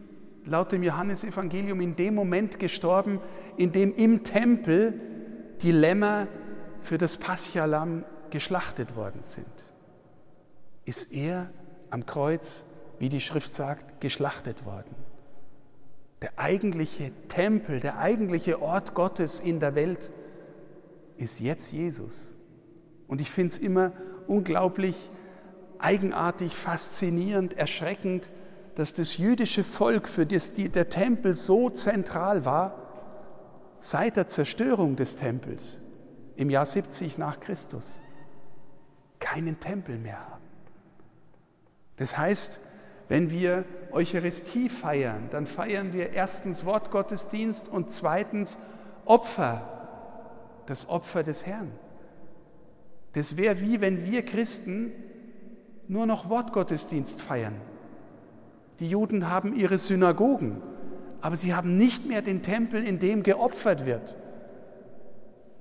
laut 0.45 0.71
dem 0.71 0.81
Johannesevangelium 0.81 1.81
in 1.81 1.97
dem 1.97 2.15
Moment 2.15 2.57
gestorben, 2.57 3.19
in 3.57 3.73
dem 3.73 3.93
im 3.93 4.23
Tempel 4.23 4.97
die 5.61 5.73
Lämmer 5.73 6.29
für 6.79 6.97
das 6.97 7.17
Paschalam 7.17 8.05
geschlachtet 8.29 8.95
worden 8.95 9.23
sind. 9.23 9.45
Ist 10.85 11.11
er 11.11 11.49
am 11.89 12.05
Kreuz, 12.05 12.63
wie 12.97 13.09
die 13.09 13.19
Schrift 13.19 13.53
sagt, 13.53 13.99
geschlachtet 13.99 14.65
worden. 14.65 14.95
Der 16.21 16.31
eigentliche 16.37 17.11
Tempel, 17.27 17.81
der 17.81 17.97
eigentliche 17.97 18.61
Ort 18.61 18.93
Gottes 18.93 19.41
in 19.41 19.59
der 19.59 19.75
Welt 19.75 20.11
ist 21.17 21.41
jetzt 21.41 21.73
Jesus. 21.73 22.37
Und 23.09 23.19
ich 23.19 23.29
finde 23.29 23.55
es 23.55 23.59
immer 23.59 23.91
unglaublich 24.27 24.95
eigenartig, 25.79 26.55
faszinierend, 26.55 27.57
erschreckend, 27.57 28.29
dass 28.75 28.93
das 28.93 29.17
jüdische 29.17 29.63
Volk, 29.63 30.07
für 30.07 30.25
das 30.25 30.53
der 30.55 30.89
Tempel 30.89 31.35
so 31.35 31.69
zentral 31.69 32.45
war, 32.45 32.83
seit 33.79 34.15
der 34.15 34.27
Zerstörung 34.27 34.95
des 34.95 35.15
Tempels 35.15 35.79
im 36.35 36.49
Jahr 36.49 36.65
70 36.65 37.17
nach 37.17 37.39
Christus 37.39 37.99
keinen 39.19 39.59
Tempel 39.59 39.97
mehr 39.97 40.19
haben. 40.19 40.43
Das 41.97 42.17
heißt, 42.17 42.61
wenn 43.09 43.29
wir 43.29 43.65
Eucharistie 43.91 44.69
feiern, 44.69 45.27
dann 45.29 45.45
feiern 45.45 45.93
wir 45.93 46.11
erstens 46.11 46.65
Wortgottesdienst 46.65 47.67
und 47.67 47.91
zweitens 47.91 48.57
Opfer, 49.05 49.69
das 50.65 50.89
Opfer 50.89 51.23
des 51.23 51.45
Herrn. 51.45 51.71
Das 53.13 53.37
wäre 53.37 53.61
wie 53.61 53.81
wenn 53.81 54.05
wir 54.05 54.25
Christen 54.25 54.91
nur 55.87 56.05
noch 56.05 56.29
Wortgottesdienst 56.29 57.21
feiern. 57.21 57.55
Die 58.79 58.89
Juden 58.89 59.29
haben 59.29 59.55
ihre 59.55 59.77
Synagogen, 59.77 60.61
aber 61.21 61.35
sie 61.35 61.53
haben 61.53 61.77
nicht 61.77 62.05
mehr 62.05 62.21
den 62.21 62.41
Tempel, 62.41 62.83
in 62.83 62.99
dem 62.99 63.23
geopfert 63.23 63.85
wird. 63.85 64.17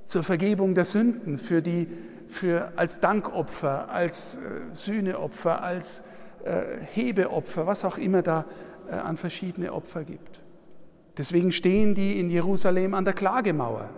Zur 0.06 0.22
Vergebung 0.22 0.74
der 0.74 0.84
Sünden, 0.84 1.38
für 1.38 1.62
die, 1.62 1.88
für, 2.26 2.72
als 2.76 3.00
Dankopfer, 3.00 3.88
als 3.90 4.36
äh, 4.36 4.74
Sühneopfer, 4.74 5.62
als 5.62 6.04
äh, 6.44 6.62
Hebeopfer, 6.92 7.66
was 7.66 7.84
auch 7.84 7.98
immer 7.98 8.22
da 8.22 8.44
äh, 8.90 8.94
an 8.94 9.16
verschiedene 9.16 9.72
Opfer 9.72 10.04
gibt. 10.04 10.40
Deswegen 11.16 11.52
stehen 11.52 11.94
die 11.94 12.18
in 12.18 12.30
Jerusalem 12.30 12.94
an 12.94 13.04
der 13.04 13.14
Klagemauer 13.14 13.90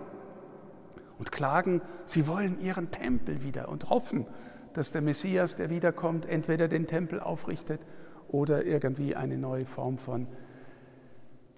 und 1.19 1.33
klagen, 1.33 1.81
sie 2.05 2.27
wollen 2.27 2.61
ihren 2.61 2.91
Tempel 2.91 3.43
wieder 3.43 3.69
und 3.69 3.89
hoffen, 3.89 4.27
dass 4.75 4.93
der 4.93 5.03
Messias, 5.03 5.57
der 5.57 5.71
wiederkommt, 5.71 6.27
entweder 6.27 6.69
den 6.69 6.87
Tempel 6.87 7.21
aufrichtet 7.21 7.81
oder 8.29 8.67
irgendwie 8.67 9.17
eine 9.17 9.39
neue 9.39 9.67
Form 9.67 9.99
von 9.99 10.27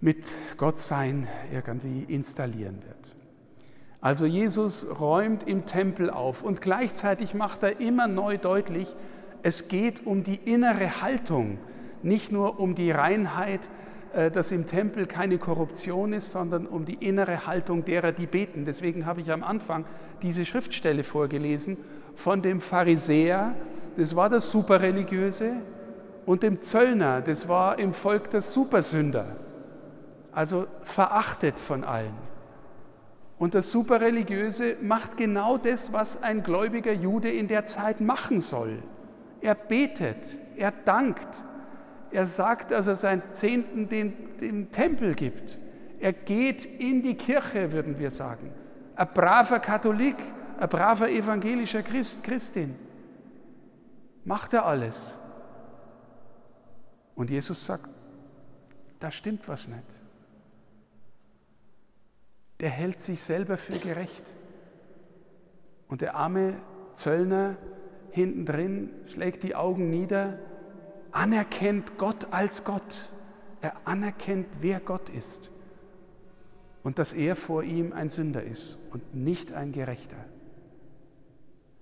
mit 0.00 0.24
Gottsein 0.56 1.26
irgendwie 1.52 2.04
installieren 2.04 2.82
wird. 2.86 3.16
Also 4.00 4.26
Jesus 4.26 4.86
räumt 5.00 5.48
im 5.48 5.66
Tempel 5.66 6.10
auf 6.10 6.42
und 6.42 6.60
gleichzeitig 6.60 7.34
macht 7.34 7.62
er 7.62 7.80
immer 7.80 8.06
neu 8.06 8.38
deutlich, 8.38 8.94
es 9.42 9.68
geht 9.68 10.06
um 10.06 10.22
die 10.22 10.36
innere 10.36 11.02
Haltung, 11.02 11.58
nicht 12.02 12.30
nur 12.30 12.60
um 12.60 12.74
die 12.74 12.90
Reinheit, 12.90 13.68
dass 14.32 14.50
im 14.50 14.66
Tempel 14.66 15.06
keine 15.06 15.36
Korruption 15.36 16.14
ist, 16.14 16.32
sondern 16.32 16.66
um 16.66 16.86
die 16.86 16.94
innere 16.94 17.46
Haltung 17.46 17.84
derer, 17.84 18.12
die 18.12 18.26
beten. 18.26 18.64
Deswegen 18.64 19.04
habe 19.04 19.20
ich 19.20 19.30
am 19.30 19.42
Anfang 19.44 19.84
diese 20.22 20.46
Schriftstelle 20.46 21.04
vorgelesen 21.04 21.76
von 22.14 22.40
dem 22.40 22.62
Pharisäer, 22.62 23.54
das 23.96 24.16
war 24.16 24.30
das 24.30 24.50
Superreligiöse, 24.50 25.56
und 26.24 26.42
dem 26.42 26.60
Zöllner, 26.60 27.20
das 27.20 27.48
war 27.48 27.78
im 27.78 27.92
Volk 27.92 28.30
das 28.30 28.52
Supersünder, 28.52 29.36
also 30.32 30.66
verachtet 30.82 31.60
von 31.60 31.84
allen. 31.84 32.14
Und 33.38 33.54
das 33.54 33.70
Superreligiöse 33.70 34.76
macht 34.80 35.16
genau 35.18 35.58
das, 35.58 35.92
was 35.92 36.22
ein 36.22 36.42
gläubiger 36.42 36.92
Jude 36.92 37.30
in 37.30 37.48
der 37.48 37.66
Zeit 37.66 38.00
machen 38.00 38.40
soll. 38.40 38.82
Er 39.42 39.54
betet, 39.54 40.38
er 40.56 40.72
dankt, 40.72 41.28
er 42.10 42.26
sagt, 42.26 42.70
dass 42.70 42.86
er 42.86 42.96
seinen 42.96 43.22
Zehnten 43.32 43.88
den, 43.88 44.38
dem 44.40 44.70
Tempel 44.70 45.14
gibt. 45.14 45.58
Er 46.00 46.12
geht 46.12 46.64
in 46.64 47.02
die 47.02 47.16
Kirche, 47.16 47.72
würden 47.72 47.98
wir 47.98 48.10
sagen. 48.10 48.52
Ein 48.94 49.08
braver 49.12 49.58
Katholik, 49.58 50.16
ein 50.58 50.68
braver 50.68 51.10
evangelischer 51.10 51.82
Christ, 51.82 52.24
Christin. 52.24 52.76
Macht 54.24 54.52
er 54.52 54.66
alles. 54.66 55.14
Und 57.14 57.30
Jesus 57.30 57.64
sagt, 57.64 57.88
da 59.00 59.10
stimmt 59.10 59.48
was 59.48 59.68
nicht. 59.68 59.84
Der 62.60 62.70
hält 62.70 63.00
sich 63.00 63.22
selber 63.22 63.56
für 63.56 63.78
gerecht. 63.78 64.24
Und 65.88 66.00
der 66.00 66.14
arme 66.14 66.54
Zöllner 66.94 67.56
hinten 68.10 68.46
drin 68.46 68.90
schlägt 69.06 69.42
die 69.42 69.54
Augen 69.54 69.90
nieder, 69.90 70.38
anerkennt 71.16 71.96
Gott 71.98 72.28
als 72.30 72.64
Gott. 72.64 73.08
Er 73.62 73.72
anerkennt, 73.84 74.46
wer 74.60 74.80
Gott 74.80 75.08
ist 75.08 75.50
und 76.82 76.98
dass 76.98 77.14
er 77.14 77.34
vor 77.34 77.62
ihm 77.62 77.92
ein 77.92 78.10
Sünder 78.10 78.42
ist 78.42 78.78
und 78.92 79.14
nicht 79.14 79.52
ein 79.52 79.72
Gerechter. 79.72 80.16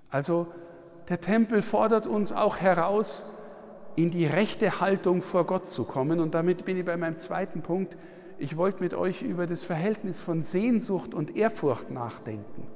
Also 0.09 0.47
der 1.09 1.21
Tempel 1.21 1.61
fordert 1.61 2.07
uns 2.07 2.33
auch 2.33 2.59
heraus, 2.59 3.31
in 3.97 4.11
die 4.11 4.27
rechte 4.27 4.81
Haltung 4.81 5.21
vor 5.21 5.45
Gott 5.45 5.67
zu 5.67 5.85
kommen. 5.85 6.21
Und 6.21 6.35
damit 6.35 6.65
bin 6.65 6.77
ich 6.79 6.85
bei 6.85 6.97
meinem 6.97 7.19
zweiten 7.19 7.63
Punkt. 7.63 7.97
Ich 8.39 8.57
wollte 8.57 8.83
mit 8.83 8.95
euch 8.95 9.23
über 9.23 9.47
das 9.47 9.63
Verhältnis 9.63 10.21
von 10.21 10.43
Sehnsucht 10.43 11.15
und 11.15 11.37
Ehrfurcht 11.37 11.91
nachdenken. 11.91 12.67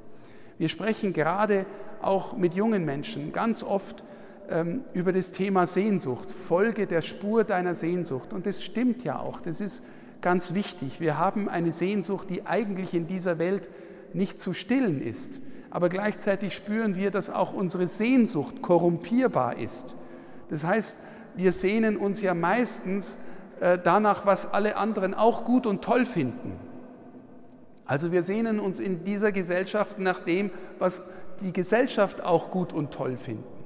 Wir 0.57 0.69
sprechen 0.69 1.13
gerade 1.13 1.65
auch 2.01 2.37
mit 2.37 2.53
jungen 2.53 2.85
Menschen 2.85 3.33
ganz 3.33 3.63
oft 3.63 4.01
ähm, 4.01 4.09
über 4.93 5.13
das 5.13 5.31
Thema 5.31 5.65
Sehnsucht, 5.65 6.31
Folge 6.31 6.87
der 6.87 7.01
Spur 7.01 7.43
deiner 7.43 7.75
Sehnsucht. 7.75 8.33
Und 8.33 8.45
das 8.45 8.63
stimmt 8.63 9.03
ja 9.03 9.19
auch, 9.19 9.41
das 9.41 9.61
ist 9.61 9.83
ganz 10.21 10.53
wichtig. 10.53 10.99
Wir 10.99 11.17
haben 11.17 11.49
eine 11.49 11.71
Sehnsucht, 11.71 12.29
die 12.29 12.45
eigentlich 12.45 12.93
in 12.93 13.07
dieser 13.07 13.37
Welt 13.37 13.69
nicht 14.13 14.39
zu 14.39 14.53
stillen 14.53 15.01
ist. 15.01 15.39
Aber 15.71 15.89
gleichzeitig 15.89 16.55
spüren 16.55 16.95
wir, 16.95 17.11
dass 17.11 17.29
auch 17.29 17.53
unsere 17.53 17.87
Sehnsucht 17.87 18.61
korrumpierbar 18.61 19.57
ist. 19.57 19.85
Das 20.49 20.63
heißt, 20.63 20.97
wir 21.35 21.51
sehnen 21.51 21.95
uns 21.95 22.21
ja 22.21 22.33
meistens 22.33 23.19
äh, 23.59 23.77
danach, 23.81 24.25
was 24.25 24.51
alle 24.51 24.77
anderen 24.77 25.13
auch 25.13 25.45
gut 25.45 25.67
und 25.67 25.83
toll 25.83 26.05
finden. 26.05 26.53
Also 27.85 28.11
wir 28.11 28.23
sehnen 28.23 28.59
uns 28.59 28.79
in 28.79 29.03
dieser 29.03 29.31
Gesellschaft 29.31 29.99
nach 29.99 30.19
dem, 30.19 30.51
was 30.79 31.01
die 31.41 31.53
Gesellschaft 31.53 32.21
auch 32.21 32.51
gut 32.51 32.73
und 32.73 32.91
toll 32.91 33.17
finden. 33.17 33.58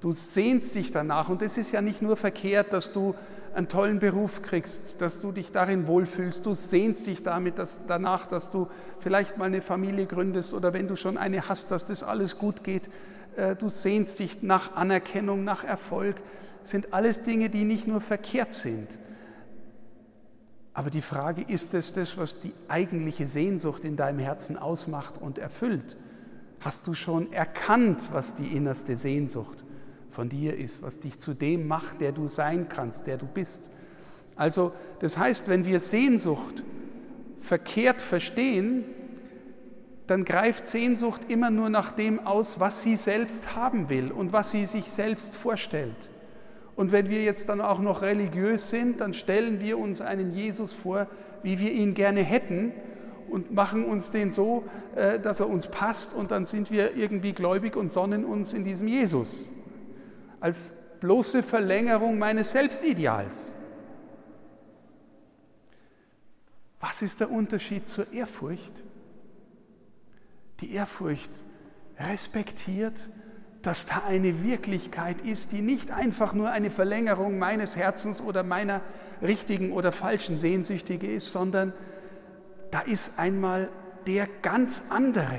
Du 0.00 0.12
sehnst 0.12 0.74
dich 0.74 0.92
danach 0.92 1.28
und 1.28 1.42
es 1.42 1.58
ist 1.58 1.72
ja 1.72 1.80
nicht 1.80 2.02
nur 2.02 2.16
verkehrt, 2.16 2.72
dass 2.72 2.92
du 2.92 3.14
einen 3.54 3.68
tollen 3.68 3.98
Beruf 3.98 4.42
kriegst, 4.42 5.00
dass 5.00 5.20
du 5.20 5.32
dich 5.32 5.50
darin 5.50 5.86
wohlfühlst. 5.86 6.46
Du 6.46 6.54
sehnst 6.54 7.06
dich 7.06 7.22
damit 7.22 7.58
dass, 7.58 7.80
danach, 7.88 8.26
dass 8.26 8.50
du 8.50 8.68
vielleicht 9.00 9.38
mal 9.38 9.46
eine 9.46 9.60
Familie 9.60 10.06
gründest 10.06 10.54
oder 10.54 10.72
wenn 10.72 10.86
du 10.86 10.94
schon 10.94 11.16
eine 11.16 11.48
hast, 11.48 11.70
dass 11.70 11.84
das 11.84 12.04
alles 12.04 12.38
gut 12.38 12.62
geht. 12.62 12.88
Äh, 13.36 13.56
du 13.56 13.68
sehnst 13.68 14.20
dich 14.20 14.42
nach 14.42 14.76
Anerkennung, 14.76 15.42
nach 15.42 15.64
Erfolg. 15.64 16.16
Das 16.62 16.70
sind 16.70 16.94
alles 16.94 17.24
Dinge, 17.24 17.50
die 17.50 17.64
nicht 17.64 17.88
nur 17.88 18.00
verkehrt 18.00 18.54
sind, 18.54 18.98
aber 20.78 20.90
die 20.90 21.00
Frage, 21.00 21.42
ist 21.42 21.74
es 21.74 21.92
das, 21.92 22.18
was 22.18 22.38
die 22.38 22.52
eigentliche 22.68 23.26
Sehnsucht 23.26 23.82
in 23.82 23.96
deinem 23.96 24.20
Herzen 24.20 24.56
ausmacht 24.56 25.20
und 25.20 25.38
erfüllt? 25.38 25.96
Hast 26.60 26.86
du 26.86 26.94
schon 26.94 27.32
erkannt, 27.32 28.10
was 28.12 28.36
die 28.36 28.46
innerste 28.56 28.96
Sehnsucht 28.96 29.64
von 30.10 30.28
dir 30.28 30.56
ist, 30.56 30.82
was 30.82 31.00
dich 31.00 31.18
zu 31.18 31.34
dem 31.34 31.66
macht, 31.66 32.00
der 32.00 32.12
du 32.12 32.28
sein 32.28 32.68
kannst, 32.68 33.06
der 33.06 33.16
du 33.16 33.26
bist? 33.26 33.70
Also 34.36 34.72
das 35.00 35.18
heißt, 35.18 35.48
wenn 35.48 35.64
wir 35.64 35.78
Sehnsucht 35.78 36.62
verkehrt 37.40 38.00
verstehen, 38.00 38.84
dann 40.06 40.24
greift 40.24 40.66
Sehnsucht 40.66 41.22
immer 41.28 41.50
nur 41.50 41.68
nach 41.68 41.92
dem 41.92 42.26
aus, 42.26 42.60
was 42.60 42.82
sie 42.82 42.96
selbst 42.96 43.54
haben 43.54 43.88
will 43.88 44.10
und 44.10 44.32
was 44.32 44.50
sie 44.50 44.64
sich 44.64 44.90
selbst 44.90 45.36
vorstellt. 45.36 46.08
Und 46.76 46.92
wenn 46.92 47.10
wir 47.10 47.22
jetzt 47.22 47.48
dann 47.48 47.60
auch 47.60 47.80
noch 47.80 48.02
religiös 48.02 48.70
sind, 48.70 49.00
dann 49.00 49.12
stellen 49.12 49.60
wir 49.60 49.78
uns 49.78 50.00
einen 50.00 50.32
Jesus 50.32 50.72
vor, 50.72 51.08
wie 51.42 51.58
wir 51.58 51.72
ihn 51.72 51.94
gerne 51.94 52.22
hätten 52.22 52.72
und 53.28 53.52
machen 53.52 53.84
uns 53.84 54.10
den 54.10 54.30
so, 54.30 54.64
äh, 54.94 55.18
dass 55.18 55.40
er 55.40 55.48
uns 55.48 55.66
passt 55.66 56.14
und 56.14 56.30
dann 56.30 56.44
sind 56.44 56.70
wir 56.70 56.96
irgendwie 56.96 57.32
gläubig 57.32 57.76
und 57.76 57.92
sonnen 57.92 58.24
uns 58.24 58.54
in 58.54 58.64
diesem 58.64 58.88
Jesus. 58.88 59.48
Als 60.40 60.72
bloße 61.00 61.42
Verlängerung 61.42 62.18
meines 62.18 62.52
Selbstideals. 62.52 63.52
Was 66.80 67.02
ist 67.02 67.20
der 67.20 67.30
Unterschied 67.30 67.86
zur 67.86 68.12
Ehrfurcht? 68.12 68.72
Die 70.60 70.72
Ehrfurcht 70.72 71.30
respektiert, 71.98 73.10
dass 73.62 73.86
da 73.86 74.04
eine 74.06 74.44
Wirklichkeit 74.44 75.20
ist, 75.22 75.52
die 75.52 75.60
nicht 75.60 75.90
einfach 75.90 76.32
nur 76.34 76.50
eine 76.50 76.70
Verlängerung 76.70 77.38
meines 77.38 77.76
Herzens 77.76 78.20
oder 78.20 78.42
meiner 78.42 78.80
richtigen 79.20 79.72
oder 79.72 79.90
falschen 79.90 80.38
Sehnsüchtige 80.38 81.12
ist, 81.12 81.32
sondern 81.32 81.72
da 82.70 82.80
ist 82.80 83.18
einmal 83.18 83.68
der 84.06 84.28
ganz 84.42 84.90
andere. 84.90 85.38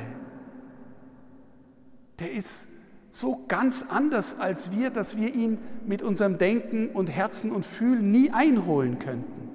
Der 2.19 2.31
ist 2.31 2.67
so 3.11 3.45
ganz 3.47 3.85
anders 3.89 4.39
als 4.39 4.71
wir, 4.71 4.89
dass 4.89 5.17
wir 5.17 5.33
ihn 5.33 5.57
mit 5.85 6.01
unserem 6.01 6.37
Denken 6.37 6.89
und 6.89 7.07
Herzen 7.07 7.51
und 7.51 7.65
Fühlen 7.65 8.11
nie 8.11 8.31
einholen 8.31 8.99
könnten. 8.99 9.49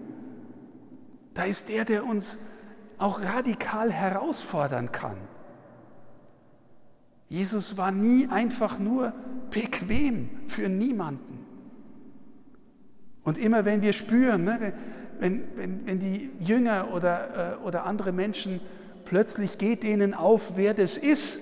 Da 1.35 1.45
ist 1.45 1.69
der, 1.69 1.85
der 1.85 2.05
uns 2.05 2.39
auch 2.99 3.21
radikal 3.21 3.91
herausfordern 3.91 4.93
kann. 4.93 5.17
Jesus 7.29 7.77
war 7.77 7.91
nie 7.91 8.29
einfach 8.29 8.79
nur 8.79 9.13
bequem 9.51 10.31
für 10.47 10.69
niemanden. 10.69 11.45
Und 13.25 13.39
immer 13.39 13.65
wenn 13.65 13.83
wir 13.83 13.93
spüren, 13.93 14.45
ne, 14.45 14.75
wenn, 15.19 15.43
wenn, 15.57 15.87
wenn 15.87 15.99
die 15.99 16.31
Jünger 16.41 16.93
oder, 16.93 17.59
äh, 17.63 17.67
oder 17.67 17.87
andere 17.87 18.13
Menschen 18.13 18.61
plötzlich 19.05 19.59
geht 19.59 19.83
ihnen 19.85 20.15
auf, 20.15 20.57
wer 20.57 20.75
das 20.75 20.97
ist, 20.97 21.39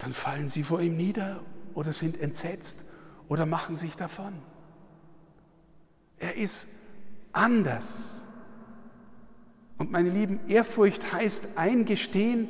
dann 0.00 0.12
fallen 0.12 0.48
sie 0.48 0.62
vor 0.62 0.80
ihm 0.80 0.96
nieder 0.96 1.40
oder 1.74 1.92
sind 1.92 2.20
entsetzt 2.20 2.86
oder 3.28 3.46
machen 3.46 3.76
sich 3.76 3.96
davon. 3.96 4.32
Er 6.18 6.36
ist 6.36 6.68
anders. 7.32 8.22
Und 9.78 9.92
meine 9.92 10.10
Lieben, 10.10 10.40
Ehrfurcht 10.48 11.12
heißt 11.12 11.56
eingestehen, 11.56 12.48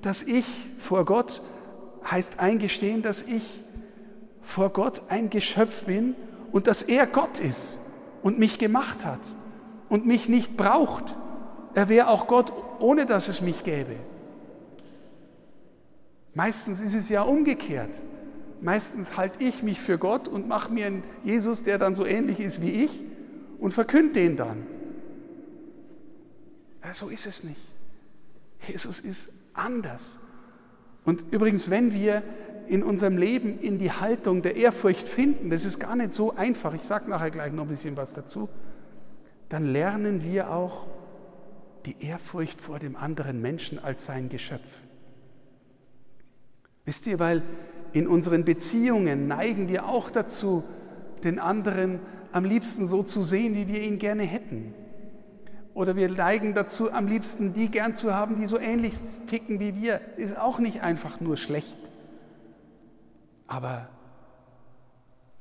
dass 0.00 0.22
ich 0.22 0.46
vor 0.78 1.04
Gott, 1.04 1.42
heißt 2.10 2.40
eingestehen, 2.40 3.02
dass 3.02 3.22
ich 3.22 3.42
vor 4.40 4.70
Gott 4.70 5.02
ein 5.08 5.30
Geschöpf 5.30 5.84
bin 5.84 6.14
und 6.50 6.66
dass 6.66 6.82
er 6.82 7.06
Gott 7.06 7.38
ist 7.38 7.78
und 8.22 8.38
mich 8.38 8.58
gemacht 8.58 9.04
hat 9.04 9.20
und 9.88 10.06
mich 10.06 10.28
nicht 10.28 10.56
braucht. 10.56 11.16
Er 11.74 11.88
wäre 11.88 12.08
auch 12.08 12.26
Gott, 12.26 12.52
ohne 12.80 13.06
dass 13.06 13.28
es 13.28 13.40
mich 13.40 13.64
gäbe. 13.64 13.96
Meistens 16.34 16.80
ist 16.80 16.94
es 16.94 17.08
ja 17.08 17.22
umgekehrt. 17.22 18.00
Meistens 18.60 19.16
halte 19.16 19.42
ich 19.42 19.62
mich 19.62 19.80
für 19.80 19.98
Gott 19.98 20.28
und 20.28 20.48
mache 20.48 20.72
mir 20.72 20.86
einen 20.86 21.02
Jesus, 21.24 21.64
der 21.64 21.78
dann 21.78 21.94
so 21.94 22.06
ähnlich 22.06 22.40
ist 22.40 22.62
wie 22.62 22.70
ich 22.70 23.00
und 23.58 23.74
verkünde 23.74 24.14
den 24.14 24.36
dann. 24.36 24.66
Ja, 26.84 26.94
so 26.94 27.08
ist 27.08 27.26
es 27.26 27.44
nicht. 27.44 27.60
Jesus 28.66 29.00
ist 29.00 29.32
anders. 29.52 30.18
Und 31.04 31.32
übrigens, 31.32 31.70
wenn 31.70 31.92
wir 31.92 32.22
in 32.68 32.82
unserem 32.82 33.18
Leben 33.18 33.58
in 33.58 33.78
die 33.78 33.90
Haltung 33.90 34.42
der 34.42 34.56
Ehrfurcht 34.56 35.08
finden, 35.08 35.50
das 35.50 35.64
ist 35.64 35.80
gar 35.80 35.96
nicht 35.96 36.12
so 36.12 36.34
einfach, 36.36 36.72
ich 36.74 36.82
sage 36.82 37.10
nachher 37.10 37.30
gleich 37.30 37.52
noch 37.52 37.64
ein 37.64 37.68
bisschen 37.68 37.96
was 37.96 38.12
dazu, 38.12 38.48
dann 39.48 39.66
lernen 39.66 40.22
wir 40.22 40.50
auch 40.50 40.86
die 41.84 41.96
Ehrfurcht 42.00 42.60
vor 42.60 42.78
dem 42.78 42.96
anderen 42.96 43.42
Menschen 43.42 43.78
als 43.78 44.04
sein 44.04 44.28
Geschöpf. 44.28 44.80
Wisst 46.84 47.06
ihr, 47.06 47.18
weil 47.18 47.42
in 47.92 48.06
unseren 48.06 48.44
Beziehungen 48.44 49.28
neigen 49.28 49.68
wir 49.68 49.86
auch 49.86 50.10
dazu, 50.10 50.64
den 51.22 51.38
anderen 51.38 52.00
am 52.32 52.44
liebsten 52.44 52.86
so 52.86 53.02
zu 53.02 53.22
sehen, 53.22 53.54
wie 53.54 53.68
wir 53.68 53.82
ihn 53.82 53.98
gerne 53.98 54.24
hätten. 54.24 54.74
Oder 55.74 55.96
wir 55.96 56.10
neigen 56.10 56.54
dazu, 56.54 56.92
am 56.92 57.06
liebsten 57.06 57.54
die 57.54 57.68
gern 57.68 57.94
zu 57.94 58.14
haben, 58.14 58.40
die 58.40 58.46
so 58.46 58.58
ähnlich 58.58 58.98
ticken 59.26 59.60
wie 59.60 59.74
wir. 59.74 60.00
Ist 60.16 60.36
auch 60.36 60.58
nicht 60.58 60.82
einfach 60.82 61.20
nur 61.20 61.36
schlecht. 61.36 61.78
Aber 63.46 63.88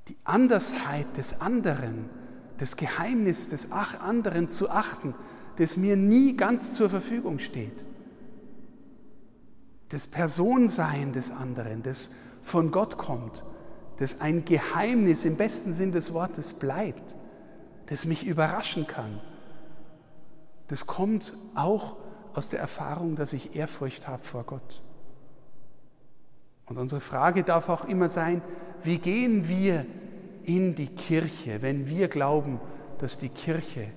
die 0.08 0.18
Andersheit 0.24 1.06
des 1.18 1.42
anderen, 1.42 2.10
das 2.58 2.76
Geheimnis 2.76 3.50
des 3.50 3.72
Ach 3.72 4.00
anderen 4.02 4.50
zu 4.50 4.70
achten, 4.70 5.16
das 5.58 5.78
mir 5.78 5.96
nie 5.96 6.36
ganz 6.38 6.74
zur 6.74 6.90
Verfügung 6.90 7.40
steht, 7.40 7.86
das 9.92 10.08
Personsein 10.08 11.14
des 11.14 11.32
anderen, 11.32 11.84
das 11.84 12.12
von 12.44 12.72
Gott 12.72 12.98
kommt, 12.98 13.44
das 13.98 14.22
ein 14.22 14.46
Geheimnis 14.46 15.26
im 15.26 15.38
besten 15.38 15.74
Sinn 15.74 15.92
des 15.92 16.14
Wortes 16.14 16.54
bleibt, 16.54 17.16
das 17.88 18.06
mich 18.06 18.26
überraschen 18.26 18.88
kann. 18.88 19.20
Das 20.70 20.88
kommt 20.88 21.34
auch 21.56 21.98
aus 22.34 22.50
der 22.50 22.60
Erfahrung, 22.60 23.16
dass 23.16 23.34
ich 23.34 23.56
Ehrfurcht 23.56 24.08
habe 24.08 24.24
vor 24.24 24.46
Gott. 24.46 24.82
Und 26.66 26.78
unsere 26.78 27.02
Frage 27.02 27.44
darf 27.44 27.68
auch 27.68 27.84
immer 27.84 28.08
sein, 28.08 28.42
wie 28.82 28.98
gehen 28.98 29.50
wir 29.50 29.86
in 30.44 30.74
die 30.74 30.88
Kirche, 30.88 31.62
wenn 31.62 31.90
wir 31.90 32.08
glauben, 32.08 32.62
dass 33.00 33.20
die 33.20 33.30
Kirche 33.30 33.88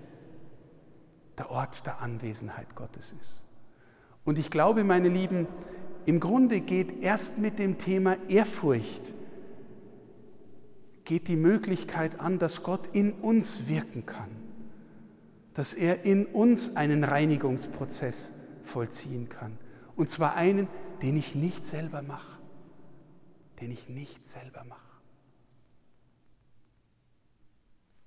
der 1.38 1.50
Ort 1.50 1.86
der 1.86 2.00
Anwesenheit 2.00 2.74
Gottes 2.74 3.14
ist. 3.20 3.42
Und 4.24 4.38
ich 4.38 4.50
glaube, 4.50 4.84
meine 4.84 5.08
Lieben, 5.08 5.46
im 6.06 6.20
Grunde 6.20 6.60
geht 6.60 7.02
erst 7.02 7.38
mit 7.38 7.58
dem 7.58 7.78
Thema 7.78 8.16
Ehrfurcht, 8.28 9.14
geht 11.04 11.28
die 11.28 11.36
Möglichkeit 11.36 12.20
an, 12.20 12.38
dass 12.38 12.62
Gott 12.62 12.88
in 12.92 13.12
uns 13.12 13.68
wirken 13.68 14.06
kann, 14.06 14.30
dass 15.54 15.74
er 15.74 16.04
in 16.04 16.26
uns 16.26 16.76
einen 16.76 17.04
Reinigungsprozess 17.04 18.32
vollziehen 18.64 19.28
kann. 19.28 19.58
Und 19.96 20.10
zwar 20.10 20.34
einen, 20.34 20.68
den 21.02 21.16
ich 21.16 21.34
nicht 21.34 21.64
selber 21.64 22.02
mache, 22.02 22.40
den 23.60 23.70
ich 23.70 23.88
nicht 23.88 24.26
selber 24.26 24.64
mache, 24.64 24.80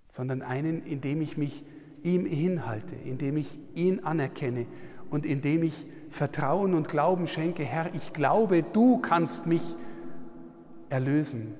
sondern 0.09 0.41
einen, 0.41 0.83
in 0.85 1.01
dem 1.01 1.21
ich 1.21 1.37
mich 1.37 1.63
ihm 2.03 2.25
hinhalte, 2.25 2.95
in 2.95 3.17
dem 3.17 3.37
ich 3.37 3.57
ihn 3.75 4.01
anerkenne 4.01 4.65
und 5.09 5.25
in 5.25 5.41
dem 5.41 5.63
ich 5.63 5.87
Vertrauen 6.09 6.73
und 6.73 6.87
Glauben 6.87 7.27
schenke, 7.27 7.63
Herr, 7.63 7.93
ich 7.93 8.13
glaube, 8.13 8.63
du 8.63 8.99
kannst 8.99 9.47
mich 9.47 9.61
erlösen 10.89 11.55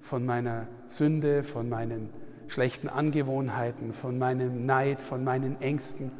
von 0.00 0.24
meiner 0.24 0.68
Sünde, 0.86 1.42
von 1.42 1.68
meinen 1.68 2.10
schlechten 2.46 2.88
Angewohnheiten, 2.88 3.92
von 3.92 4.18
meinem 4.18 4.64
Neid, 4.64 5.02
von 5.02 5.22
meinen 5.22 5.60
Ängsten. 5.60 6.12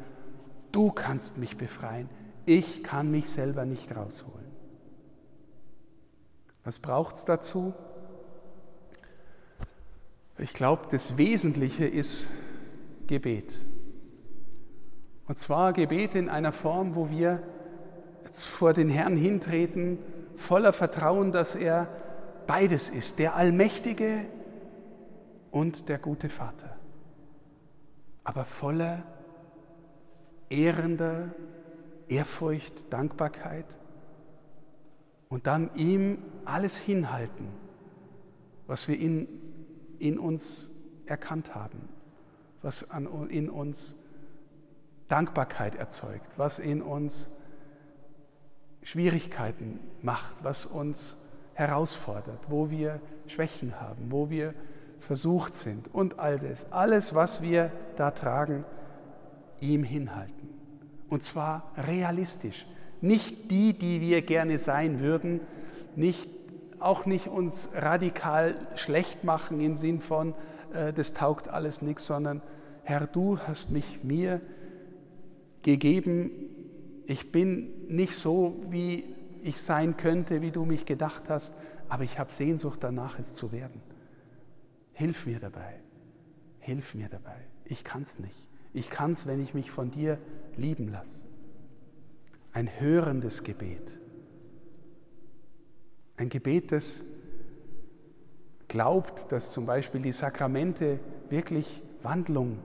Du 0.71 0.91
kannst 0.91 1.37
mich 1.37 1.57
befreien. 1.57 2.09
Ich 2.45 2.83
kann 2.83 3.09
mich 3.09 3.29
selber 3.29 3.65
nicht 3.65 3.95
rausholen. 3.95 4.45
Was 6.63 6.79
braucht 6.79 7.15
es 7.15 7.25
dazu? 7.25 7.73
Ich 10.37 10.53
glaube, 10.53 10.83
das 10.91 11.17
Wesentliche 11.17 11.85
ist 11.85 12.29
Gebet. 13.07 13.59
Und 15.29 15.37
zwar 15.37 15.73
Gebet 15.73 16.15
in 16.15 16.27
einer 16.27 16.51
Form, 16.51 16.95
wo 16.95 17.11
wir 17.11 17.43
jetzt 18.25 18.45
vor 18.45 18.73
den 18.73 18.89
Herrn 18.89 19.15
hintreten, 19.15 19.99
voller 20.35 20.73
Vertrauen, 20.73 21.31
dass 21.31 21.53
er 21.53 21.87
beides 22.47 22.89
ist, 22.89 23.19
der 23.19 23.35
Allmächtige 23.35 24.25
und 25.51 25.87
der 25.87 25.99
gute 25.99 26.29
Vater. 26.29 26.75
Aber 28.23 28.43
voller 28.43 29.03
ehrender 30.49 31.29
Ehrfurcht, 32.07 32.91
Dankbarkeit 32.91 33.67
und 35.27 35.45
dann 35.45 35.69
ihm 35.75 36.23
alles 36.43 36.75
hinhalten, 36.75 37.49
was 38.65 38.87
wir 38.87 38.99
in, 38.99 39.27
in 39.99 40.17
uns 40.17 40.71
erkannt 41.05 41.53
haben, 41.53 41.87
was 42.63 42.89
an, 42.89 43.29
in 43.29 43.51
uns 43.51 44.08
Dankbarkeit 45.09 45.75
erzeugt, 45.75 46.37
was 46.37 46.59
in 46.59 46.81
uns 46.81 47.29
Schwierigkeiten 48.83 49.79
macht, 50.01 50.35
was 50.41 50.65
uns 50.65 51.17
herausfordert, 51.53 52.39
wo 52.47 52.69
wir 52.69 53.01
Schwächen 53.27 53.81
haben, 53.81 54.11
wo 54.11 54.29
wir 54.29 54.53
versucht 54.99 55.55
sind 55.55 55.93
und 55.93 56.19
all 56.19 56.39
das. 56.39 56.71
Alles, 56.71 57.13
was 57.13 57.41
wir 57.41 57.71
da 57.97 58.11
tragen, 58.11 58.63
ihm 59.59 59.83
hinhalten. 59.83 60.49
Und 61.09 61.23
zwar 61.23 61.71
realistisch. 61.75 62.65
Nicht 63.01 63.51
die, 63.51 63.73
die 63.73 64.01
wir 64.01 64.21
gerne 64.21 64.59
sein 64.59 64.99
würden, 64.99 65.41
nicht, 65.95 66.29
auch 66.79 67.05
nicht 67.05 67.27
uns 67.27 67.69
radikal 67.73 68.55
schlecht 68.75 69.23
machen 69.23 69.59
im 69.59 69.77
Sinn 69.77 70.01
von, 70.01 70.33
äh, 70.73 70.93
das 70.93 71.13
taugt 71.13 71.49
alles 71.49 71.81
nichts, 71.81 72.07
sondern 72.07 72.41
Herr, 72.83 73.07
du 73.07 73.37
hast 73.39 73.69
mich 73.69 74.03
mir 74.03 74.41
gegeben, 75.61 76.31
ich 77.05 77.31
bin 77.31 77.87
nicht 77.87 78.15
so, 78.15 78.61
wie 78.69 79.03
ich 79.43 79.59
sein 79.59 79.97
könnte, 79.97 80.41
wie 80.41 80.51
du 80.51 80.65
mich 80.65 80.85
gedacht 80.85 81.29
hast, 81.29 81.53
aber 81.87 82.03
ich 82.03 82.19
habe 82.19 82.31
Sehnsucht 82.31 82.83
danach, 82.83 83.17
es 83.17 83.33
zu 83.33 83.51
werden. 83.51 83.81
Hilf 84.93 85.25
mir 85.25 85.39
dabei, 85.39 85.79
hilf 86.59 86.93
mir 86.93 87.09
dabei. 87.09 87.37
Ich 87.65 87.83
kann 87.83 88.03
es 88.03 88.19
nicht. 88.19 88.47
Ich 88.73 88.89
kann 88.89 89.13
es, 89.13 89.25
wenn 89.25 89.41
ich 89.41 89.53
mich 89.53 89.71
von 89.71 89.91
dir 89.91 90.19
lieben 90.55 90.89
lasse. 90.89 91.25
Ein 92.51 92.69
hörendes 92.79 93.43
Gebet. 93.43 93.99
Ein 96.17 96.29
Gebet, 96.29 96.71
das 96.71 97.03
glaubt, 98.67 99.31
dass 99.31 99.51
zum 99.51 99.65
Beispiel 99.65 100.01
die 100.01 100.11
Sakramente 100.11 100.99
wirklich 101.29 101.81
Wandlung 102.03 102.59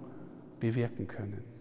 bewirken 0.60 1.06
können. 1.06 1.53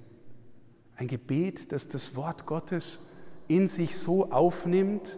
Ein 0.95 1.07
Gebet, 1.07 1.71
das 1.71 1.87
das 1.87 2.15
Wort 2.15 2.45
Gottes 2.45 2.99
in 3.47 3.67
sich 3.67 3.97
so 3.97 4.31
aufnimmt, 4.31 5.17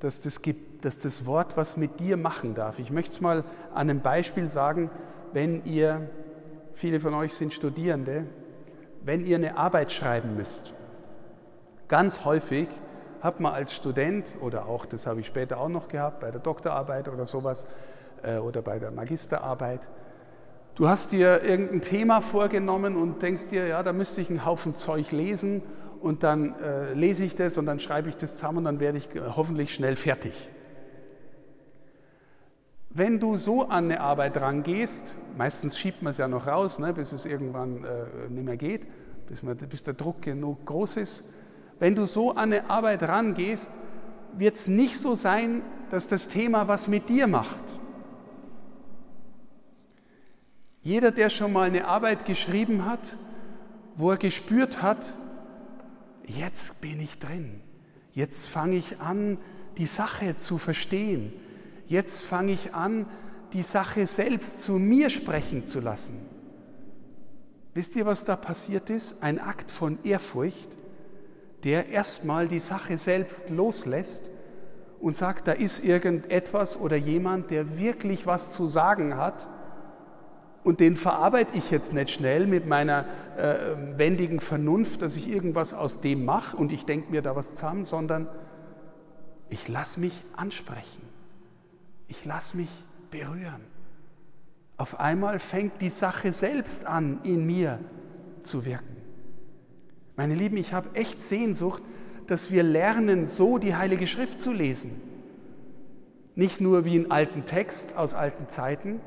dass 0.00 0.20
das, 0.20 0.40
dass 0.80 1.00
das 1.00 1.26
Wort 1.26 1.56
was 1.56 1.76
mit 1.76 2.00
dir 2.00 2.16
machen 2.16 2.54
darf. 2.54 2.78
Ich 2.78 2.90
möchte 2.90 3.12
es 3.12 3.20
mal 3.20 3.44
an 3.72 3.90
einem 3.90 4.00
Beispiel 4.00 4.48
sagen, 4.48 4.90
wenn 5.32 5.64
ihr, 5.64 6.08
viele 6.72 7.00
von 7.00 7.14
euch 7.14 7.34
sind 7.34 7.52
Studierende, 7.52 8.26
wenn 9.04 9.26
ihr 9.26 9.36
eine 9.36 9.56
Arbeit 9.56 9.92
schreiben 9.92 10.36
müsst. 10.36 10.74
Ganz 11.88 12.24
häufig 12.24 12.68
hat 13.20 13.40
man 13.40 13.52
als 13.52 13.74
Student 13.74 14.26
oder 14.40 14.66
auch, 14.66 14.86
das 14.86 15.06
habe 15.06 15.20
ich 15.20 15.26
später 15.26 15.58
auch 15.58 15.68
noch 15.68 15.88
gehabt, 15.88 16.20
bei 16.20 16.30
der 16.30 16.40
Doktorarbeit 16.40 17.08
oder 17.08 17.26
sowas 17.26 17.66
äh, 18.22 18.36
oder 18.36 18.62
bei 18.62 18.78
der 18.78 18.90
Magisterarbeit, 18.90 19.80
du 20.78 20.88
hast 20.88 21.10
dir 21.10 21.42
irgendein 21.42 21.82
Thema 21.82 22.20
vorgenommen 22.20 22.96
und 22.96 23.20
denkst 23.20 23.48
dir, 23.48 23.66
ja, 23.66 23.82
da 23.82 23.92
müsste 23.92 24.20
ich 24.20 24.30
einen 24.30 24.44
Haufen 24.44 24.76
Zeug 24.76 25.10
lesen 25.10 25.60
und 26.00 26.22
dann 26.22 26.54
äh, 26.60 26.94
lese 26.94 27.24
ich 27.24 27.34
das 27.34 27.58
und 27.58 27.66
dann 27.66 27.80
schreibe 27.80 28.08
ich 28.08 28.16
das 28.16 28.36
zusammen 28.36 28.58
und 28.58 28.64
dann 28.64 28.80
werde 28.80 28.98
ich 28.98 29.12
äh, 29.14 29.20
hoffentlich 29.36 29.74
schnell 29.74 29.96
fertig. 29.96 30.32
Wenn 32.90 33.18
du 33.18 33.36
so 33.36 33.64
an 33.64 33.86
eine 33.86 34.00
Arbeit 34.00 34.40
rangehst, 34.40 35.16
meistens 35.36 35.76
schiebt 35.76 36.02
man 36.02 36.12
es 36.12 36.18
ja 36.18 36.28
noch 36.28 36.46
raus, 36.46 36.78
ne, 36.78 36.92
bis 36.92 37.10
es 37.10 37.26
irgendwann 37.26 37.84
äh, 37.84 38.30
nicht 38.30 38.44
mehr 38.44 38.56
geht, 38.56 38.82
bis, 39.26 39.42
man, 39.42 39.56
bis 39.56 39.82
der 39.82 39.94
Druck 39.94 40.22
genug 40.22 40.64
groß 40.64 40.98
ist. 40.98 41.32
Wenn 41.80 41.96
du 41.96 42.06
so 42.06 42.30
an 42.30 42.52
eine 42.52 42.70
Arbeit 42.70 43.02
rangehst, 43.02 43.70
wird 44.36 44.54
es 44.54 44.68
nicht 44.68 44.96
so 44.96 45.16
sein, 45.16 45.62
dass 45.90 46.06
das 46.06 46.28
Thema 46.28 46.68
was 46.68 46.86
mit 46.86 47.08
dir 47.08 47.26
macht. 47.26 47.77
Jeder, 50.88 51.10
der 51.10 51.28
schon 51.28 51.52
mal 51.52 51.66
eine 51.66 51.86
Arbeit 51.86 52.24
geschrieben 52.24 52.86
hat, 52.86 53.18
wo 53.96 54.10
er 54.10 54.16
gespürt 54.16 54.80
hat, 54.80 55.18
jetzt 56.24 56.80
bin 56.80 56.98
ich 56.98 57.18
drin. 57.18 57.60
Jetzt 58.14 58.48
fange 58.48 58.76
ich 58.76 58.98
an, 58.98 59.36
die 59.76 59.84
Sache 59.84 60.38
zu 60.38 60.56
verstehen. 60.56 61.34
Jetzt 61.88 62.24
fange 62.24 62.52
ich 62.52 62.74
an, 62.74 63.04
die 63.52 63.64
Sache 63.64 64.06
selbst 64.06 64.62
zu 64.62 64.78
mir 64.78 65.10
sprechen 65.10 65.66
zu 65.66 65.80
lassen. 65.80 66.26
Wisst 67.74 67.94
ihr, 67.94 68.06
was 68.06 68.24
da 68.24 68.34
passiert 68.34 68.88
ist? 68.88 69.22
Ein 69.22 69.40
Akt 69.40 69.70
von 69.70 69.98
Ehrfurcht, 70.04 70.70
der 71.64 71.90
erstmal 71.90 72.48
die 72.48 72.60
Sache 72.60 72.96
selbst 72.96 73.50
loslässt 73.50 74.22
und 75.00 75.14
sagt, 75.14 75.48
da 75.48 75.52
ist 75.52 75.84
irgendetwas 75.84 76.80
oder 76.80 76.96
jemand, 76.96 77.50
der 77.50 77.78
wirklich 77.78 78.26
was 78.26 78.52
zu 78.52 78.66
sagen 78.68 79.18
hat 79.18 79.46
und 80.68 80.80
den 80.80 80.96
verarbeite 80.96 81.56
ich 81.56 81.70
jetzt 81.70 81.94
nicht 81.94 82.10
schnell 82.10 82.46
mit 82.46 82.66
meiner 82.66 83.06
äh, 83.38 83.54
wendigen 83.96 84.38
Vernunft, 84.38 85.00
dass 85.00 85.16
ich 85.16 85.26
irgendwas 85.26 85.72
aus 85.72 86.02
dem 86.02 86.26
mache 86.26 86.58
und 86.58 86.72
ich 86.72 86.84
denke 86.84 87.10
mir 87.10 87.22
da 87.22 87.34
was 87.34 87.54
zusammen, 87.54 87.86
sondern 87.86 88.28
ich 89.48 89.66
lasse 89.66 89.98
mich 89.98 90.12
ansprechen. 90.36 91.00
Ich 92.06 92.22
lasse 92.26 92.58
mich 92.58 92.68
berühren. 93.10 93.62
Auf 94.76 95.00
einmal 95.00 95.38
fängt 95.38 95.80
die 95.80 95.88
Sache 95.88 96.32
selbst 96.32 96.84
an, 96.84 97.20
in 97.22 97.46
mir 97.46 97.78
zu 98.42 98.66
wirken. 98.66 98.98
Meine 100.16 100.34
Lieben, 100.34 100.58
ich 100.58 100.74
habe 100.74 100.90
echt 100.92 101.22
Sehnsucht, 101.22 101.82
dass 102.26 102.52
wir 102.52 102.62
lernen, 102.62 103.24
so 103.24 103.56
die 103.56 103.74
Heilige 103.74 104.06
Schrift 104.06 104.38
zu 104.38 104.52
lesen. 104.52 105.00
Nicht 106.34 106.60
nur 106.60 106.84
wie 106.84 106.96
einen 106.96 107.10
alten 107.10 107.46
Text 107.46 107.96
aus 107.96 108.12
alten 108.12 108.50
Zeiten, 108.50 109.00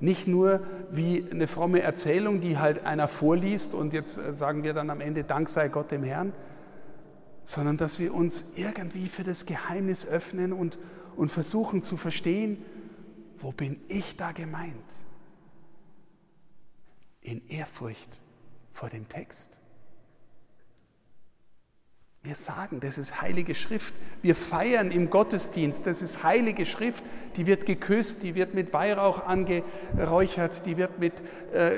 nicht 0.00 0.26
nur 0.26 0.60
wie 0.90 1.24
eine 1.30 1.46
fromme 1.46 1.80
Erzählung, 1.80 2.40
die 2.40 2.58
halt 2.58 2.84
einer 2.84 3.08
vorliest 3.08 3.74
und 3.74 3.92
jetzt 3.92 4.18
äh, 4.18 4.32
sagen 4.32 4.62
wir 4.62 4.74
dann 4.74 4.90
am 4.90 5.00
Ende, 5.00 5.24
Dank 5.24 5.48
sei 5.48 5.68
Gott 5.68 5.90
dem 5.90 6.02
Herrn, 6.02 6.32
sondern 7.44 7.76
dass 7.76 7.98
wir 7.98 8.14
uns 8.14 8.52
irgendwie 8.56 9.08
für 9.08 9.24
das 9.24 9.46
Geheimnis 9.46 10.06
öffnen 10.06 10.52
und, 10.52 10.78
und 11.16 11.30
versuchen 11.30 11.82
zu 11.82 11.96
verstehen, 11.96 12.62
wo 13.38 13.52
bin 13.52 13.80
ich 13.88 14.16
da 14.16 14.32
gemeint? 14.32 14.74
In 17.20 17.46
Ehrfurcht 17.48 18.20
vor 18.72 18.88
dem 18.88 19.08
Text. 19.08 19.56
Wir 22.26 22.34
sagen, 22.34 22.80
das 22.80 22.98
ist 22.98 23.22
heilige 23.22 23.54
Schrift. 23.54 23.94
Wir 24.20 24.34
feiern 24.34 24.90
im 24.90 25.10
Gottesdienst, 25.10 25.86
das 25.86 26.02
ist 26.02 26.24
heilige 26.24 26.66
Schrift. 26.66 27.04
Die 27.36 27.46
wird 27.46 27.66
geküsst, 27.66 28.24
die 28.24 28.34
wird 28.34 28.52
mit 28.52 28.72
Weihrauch 28.72 29.24
angeräuchert, 29.24 30.66
die 30.66 30.76
wird 30.76 30.98
mit 30.98 31.12
äh, 31.52 31.70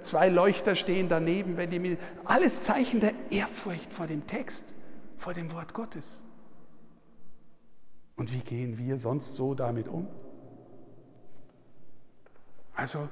zwei 0.00 0.28
Leuchter 0.28 0.76
stehen 0.76 1.08
daneben. 1.08 1.56
Wenn 1.56 1.72
die 1.72 1.80
mit, 1.80 1.98
alles 2.24 2.62
Zeichen 2.62 3.00
der 3.00 3.12
Ehrfurcht 3.30 3.92
vor 3.92 4.06
dem 4.06 4.24
Text, 4.28 4.66
vor 5.16 5.34
dem 5.34 5.50
Wort 5.50 5.74
Gottes. 5.74 6.22
Und 8.14 8.32
wie 8.32 8.38
gehen 8.38 8.78
wir 8.78 8.98
sonst 8.98 9.34
so 9.34 9.54
damit 9.54 9.88
um? 9.88 10.06
Also, 12.72 13.08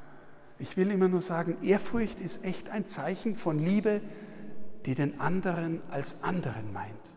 ich 0.61 0.77
will 0.77 0.93
immer 0.93 1.09
nur 1.09 1.21
sagen, 1.21 1.57
Ehrfurcht 1.65 2.21
ist 2.21 2.45
echt 2.45 2.69
ein 2.69 2.87
Zeichen 2.87 3.35
von 3.35 3.59
Liebe, 3.59 4.03
die 4.87 4.95
den 4.95 5.21
anderen 5.21 5.83
als 5.91 6.23
anderen 6.23 6.73
meint. 6.73 7.15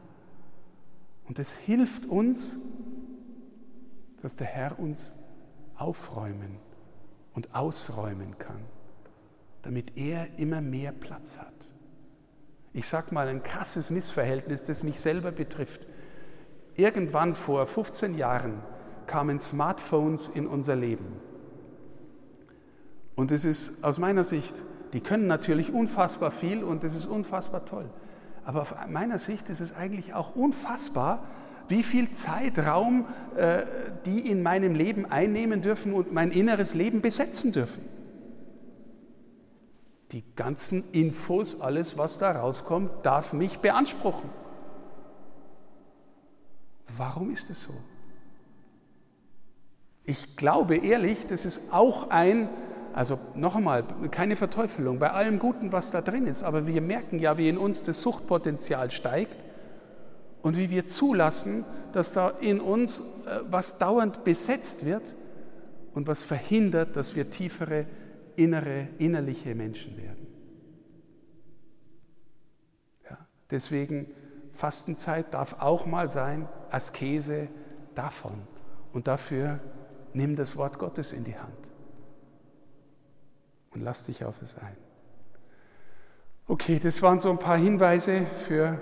Und 1.27 1.37
es 1.37 1.53
hilft 1.53 2.07
uns, 2.07 2.57
dass 4.21 4.35
der 4.35 4.47
Herr 4.47 4.79
uns 4.79 5.13
aufräumen 5.75 6.57
und 7.33 7.53
ausräumen 7.55 8.37
kann, 8.39 8.59
damit 9.61 9.95
er 9.95 10.39
immer 10.39 10.61
mehr 10.61 10.91
Platz 10.91 11.37
hat. 11.37 11.53
Ich 12.73 12.87
sage 12.87 13.13
mal 13.13 13.27
ein 13.27 13.43
krasses 13.43 13.91
Missverhältnis, 13.91 14.63
das 14.63 14.83
mich 14.83 14.99
selber 14.99 15.31
betrifft. 15.31 15.85
Irgendwann 16.75 17.35
vor 17.35 17.65
15 17.67 18.17
Jahren 18.17 18.61
kamen 19.05 19.39
Smartphones 19.39 20.27
in 20.27 20.47
unser 20.47 20.75
Leben. 20.75 21.19
Und 23.15 23.31
es 23.31 23.45
ist 23.45 23.83
aus 23.83 23.97
meiner 23.97 24.23
Sicht 24.23 24.63
die 24.93 25.01
können 25.01 25.27
natürlich 25.27 25.73
unfassbar 25.73 26.31
viel 26.31 26.63
und 26.63 26.83
das 26.83 26.95
ist 26.95 27.05
unfassbar 27.05 27.65
toll. 27.65 27.89
Aber 28.45 28.61
aus 28.61 28.73
meiner 28.87 29.19
Sicht 29.19 29.49
ist 29.49 29.59
es 29.59 29.75
eigentlich 29.75 30.13
auch 30.13 30.35
unfassbar, 30.35 31.23
wie 31.67 31.83
viel 31.83 32.11
Zeitraum 32.11 33.05
äh, 33.35 33.63
die 34.05 34.27
in 34.29 34.41
meinem 34.41 34.73
Leben 34.73 35.05
einnehmen 35.05 35.61
dürfen 35.61 35.93
und 35.93 36.11
mein 36.11 36.31
inneres 36.31 36.73
Leben 36.73 37.01
besetzen 37.01 37.51
dürfen. 37.51 37.83
Die 40.11 40.23
ganzen 40.35 40.83
Infos, 40.91 41.61
alles, 41.61 41.95
was 41.97 42.17
da 42.17 42.31
rauskommt, 42.31 42.89
darf 43.03 43.33
mich 43.33 43.59
beanspruchen. 43.59 44.29
Warum 46.97 47.29
ist 47.29 47.51
es 47.51 47.63
so? 47.63 47.73
Ich 50.03 50.35
glaube 50.35 50.77
ehrlich, 50.77 51.27
das 51.27 51.45
ist 51.45 51.71
auch 51.71 52.09
ein 52.09 52.49
also 52.99 53.17
noch 53.33 53.55
einmal, 53.55 53.85
keine 54.11 54.35
Verteufelung 54.35 54.99
bei 54.99 55.11
allem 55.11 55.39
Guten, 55.39 55.71
was 55.71 55.89
da 55.89 56.01
drin 56.01 56.27
ist, 56.27 56.43
aber 56.43 56.67
wir 56.67 56.81
merken 56.81 57.17
ja, 57.17 57.37
wie 57.37 57.47
in 57.47 57.57
uns 57.57 57.81
das 57.81 58.01
Suchtpotenzial 58.01 58.91
steigt 58.91 59.37
und 60.41 60.57
wie 60.57 60.69
wir 60.69 60.85
zulassen, 60.85 61.63
dass 61.93 62.11
da 62.11 62.27
in 62.41 62.59
uns 62.59 62.99
äh, 62.99 63.39
was 63.49 63.77
dauernd 63.77 64.25
besetzt 64.25 64.85
wird 64.85 65.15
und 65.93 66.07
was 66.07 66.23
verhindert, 66.23 66.97
dass 66.97 67.15
wir 67.15 67.29
tiefere, 67.29 67.85
innere, 68.35 68.89
innerliche 68.97 69.55
Menschen 69.55 69.95
werden. 69.95 70.27
Ja, 73.09 73.17
deswegen 73.49 74.07
Fastenzeit 74.51 75.33
darf 75.33 75.61
auch 75.61 75.85
mal 75.85 76.09
sein, 76.09 76.49
Askese 76.69 77.47
davon. 77.95 78.41
Und 78.91 79.07
dafür 79.07 79.61
nimm 80.11 80.35
das 80.35 80.57
Wort 80.57 80.79
Gottes 80.79 81.13
in 81.13 81.23
die 81.23 81.37
Hand 81.37 81.68
und 83.79 83.85
lass 83.85 84.03
dich 84.03 84.25
auf 84.25 84.41
es 84.41 84.57
ein. 84.57 84.75
Okay, 86.47 86.79
das 86.83 87.01
waren 87.01 87.19
so 87.19 87.29
ein 87.29 87.37
paar 87.37 87.57
Hinweise 87.57 88.25
für 88.25 88.77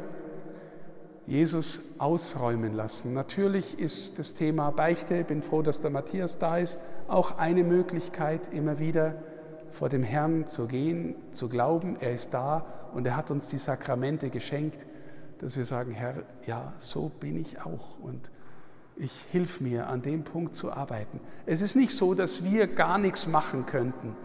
Jesus 1.28 1.82
ausräumen 2.00 2.74
lassen. 2.74 3.14
Natürlich 3.14 3.78
ist 3.78 4.18
das 4.18 4.34
Thema 4.34 4.72
Beichte, 4.72 5.18
ich 5.18 5.28
bin 5.28 5.42
froh, 5.44 5.62
dass 5.62 5.82
der 5.82 5.92
Matthias 5.92 6.40
da 6.40 6.58
ist, 6.58 6.80
auch 7.08 7.38
eine 7.38 7.64
Möglichkeit, 7.64 8.52
immer 8.54 8.80
wieder 8.80 9.16
vor 9.70 9.90
dem 9.90 10.02
Herrn 10.02 10.48
zu 10.48 10.66
gehen, 10.66 11.16
zu 11.32 11.50
glauben, 11.50 11.98
er 12.00 12.14
ist 12.14 12.34
da 12.34 12.66
und 12.94 13.06
er 13.06 13.16
hat 13.16 13.30
uns 13.30 13.50
die 13.50 13.58
Sakramente 13.58 14.30
geschenkt, 14.30 14.88
dass 15.40 15.58
wir 15.58 15.66
sagen, 15.66 15.92
Herr, 15.92 16.24
ja, 16.48 16.74
so 16.80 17.12
bin 17.20 17.40
ich 17.40 17.62
auch 17.62 18.00
und 18.00 18.32
ich 18.96 19.12
hilf 19.32 19.62
mir, 19.62 19.88
an 19.88 20.02
dem 20.02 20.24
Punkt 20.24 20.56
zu 20.56 20.72
arbeiten. 20.72 21.20
Es 21.46 21.62
ist 21.62 21.76
nicht 21.76 21.92
so, 21.92 22.16
dass 22.16 22.44
wir 22.44 22.66
gar 22.66 22.98
nichts 22.98 23.28
machen 23.28 23.68
könnten, 23.68 24.16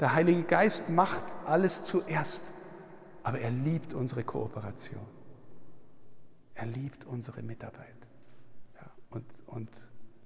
der 0.00 0.14
Heilige 0.14 0.42
Geist 0.42 0.90
macht 0.90 1.24
alles 1.46 1.84
zuerst, 1.84 2.42
aber 3.22 3.40
er 3.40 3.50
liebt 3.50 3.94
unsere 3.94 4.24
Kooperation. 4.24 5.06
Er 6.54 6.66
liebt 6.66 7.04
unsere 7.04 7.42
Mitarbeit. 7.42 7.96
Ja, 8.74 8.90
Und, 9.10 9.24
und 9.46 9.70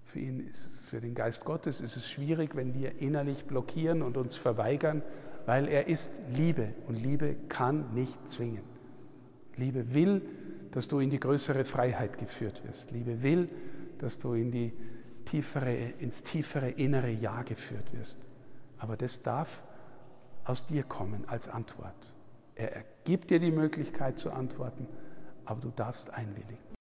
für 0.05 0.19
ihn 0.19 0.41
ist 0.41 0.67
es, 0.67 0.81
für 0.83 1.01
den 1.01 1.15
Geist 1.15 1.45
Gottes 1.45 1.81
ist 1.81 1.97
es 1.97 2.09
schwierig, 2.09 2.57
wenn 2.57 2.75
wir 2.75 3.01
innerlich 3.01 3.45
blockieren 3.45 4.03
und 4.03 4.17
uns 4.17 4.37
verweigern, 4.37 5.03
weil 5.47 5.69
er 5.69 5.87
ist 5.87 6.13
Liebe 6.31 6.75
und 6.89 6.97
Liebe 6.97 7.37
kann 7.49 7.95
nicht 7.95 8.29
zwingen. 8.29 8.65
Liebe 9.57 9.95
will, 9.95 10.23
dass 10.73 10.89
du 10.89 11.01
in 11.01 11.11
die 11.11 11.21
größere 11.21 11.65
Freiheit 11.65 12.19
geführt 12.19 12.63
wirst. 12.65 12.91
Liebe 12.91 13.23
will, 13.23 13.49
dass 13.99 14.19
du 14.19 14.35
in 14.35 14.51
die 14.51 14.73
tiefere, 15.25 15.75
ins 15.99 16.23
tiefere 16.23 16.71
innere 16.71 17.11
Ja 17.11 17.43
geführt 17.43 17.93
wirst. 17.93 18.30
Aber 18.81 18.97
das 18.97 19.23
darf 19.23 19.63
aus 20.45 20.67
dir 20.67 20.83
kommen 20.83 21.29
als 21.29 21.49
Antwort. 21.49 22.13
Er 22.57 22.85
gibt 23.05 23.31
dir 23.31 23.39
die 23.39 23.53
Möglichkeit 23.53 24.19
zu 24.19 24.33
antworten, 24.33 24.87
aber 25.45 25.61
du 25.61 25.71
darfst 25.71 26.13
einwilligen. 26.13 26.70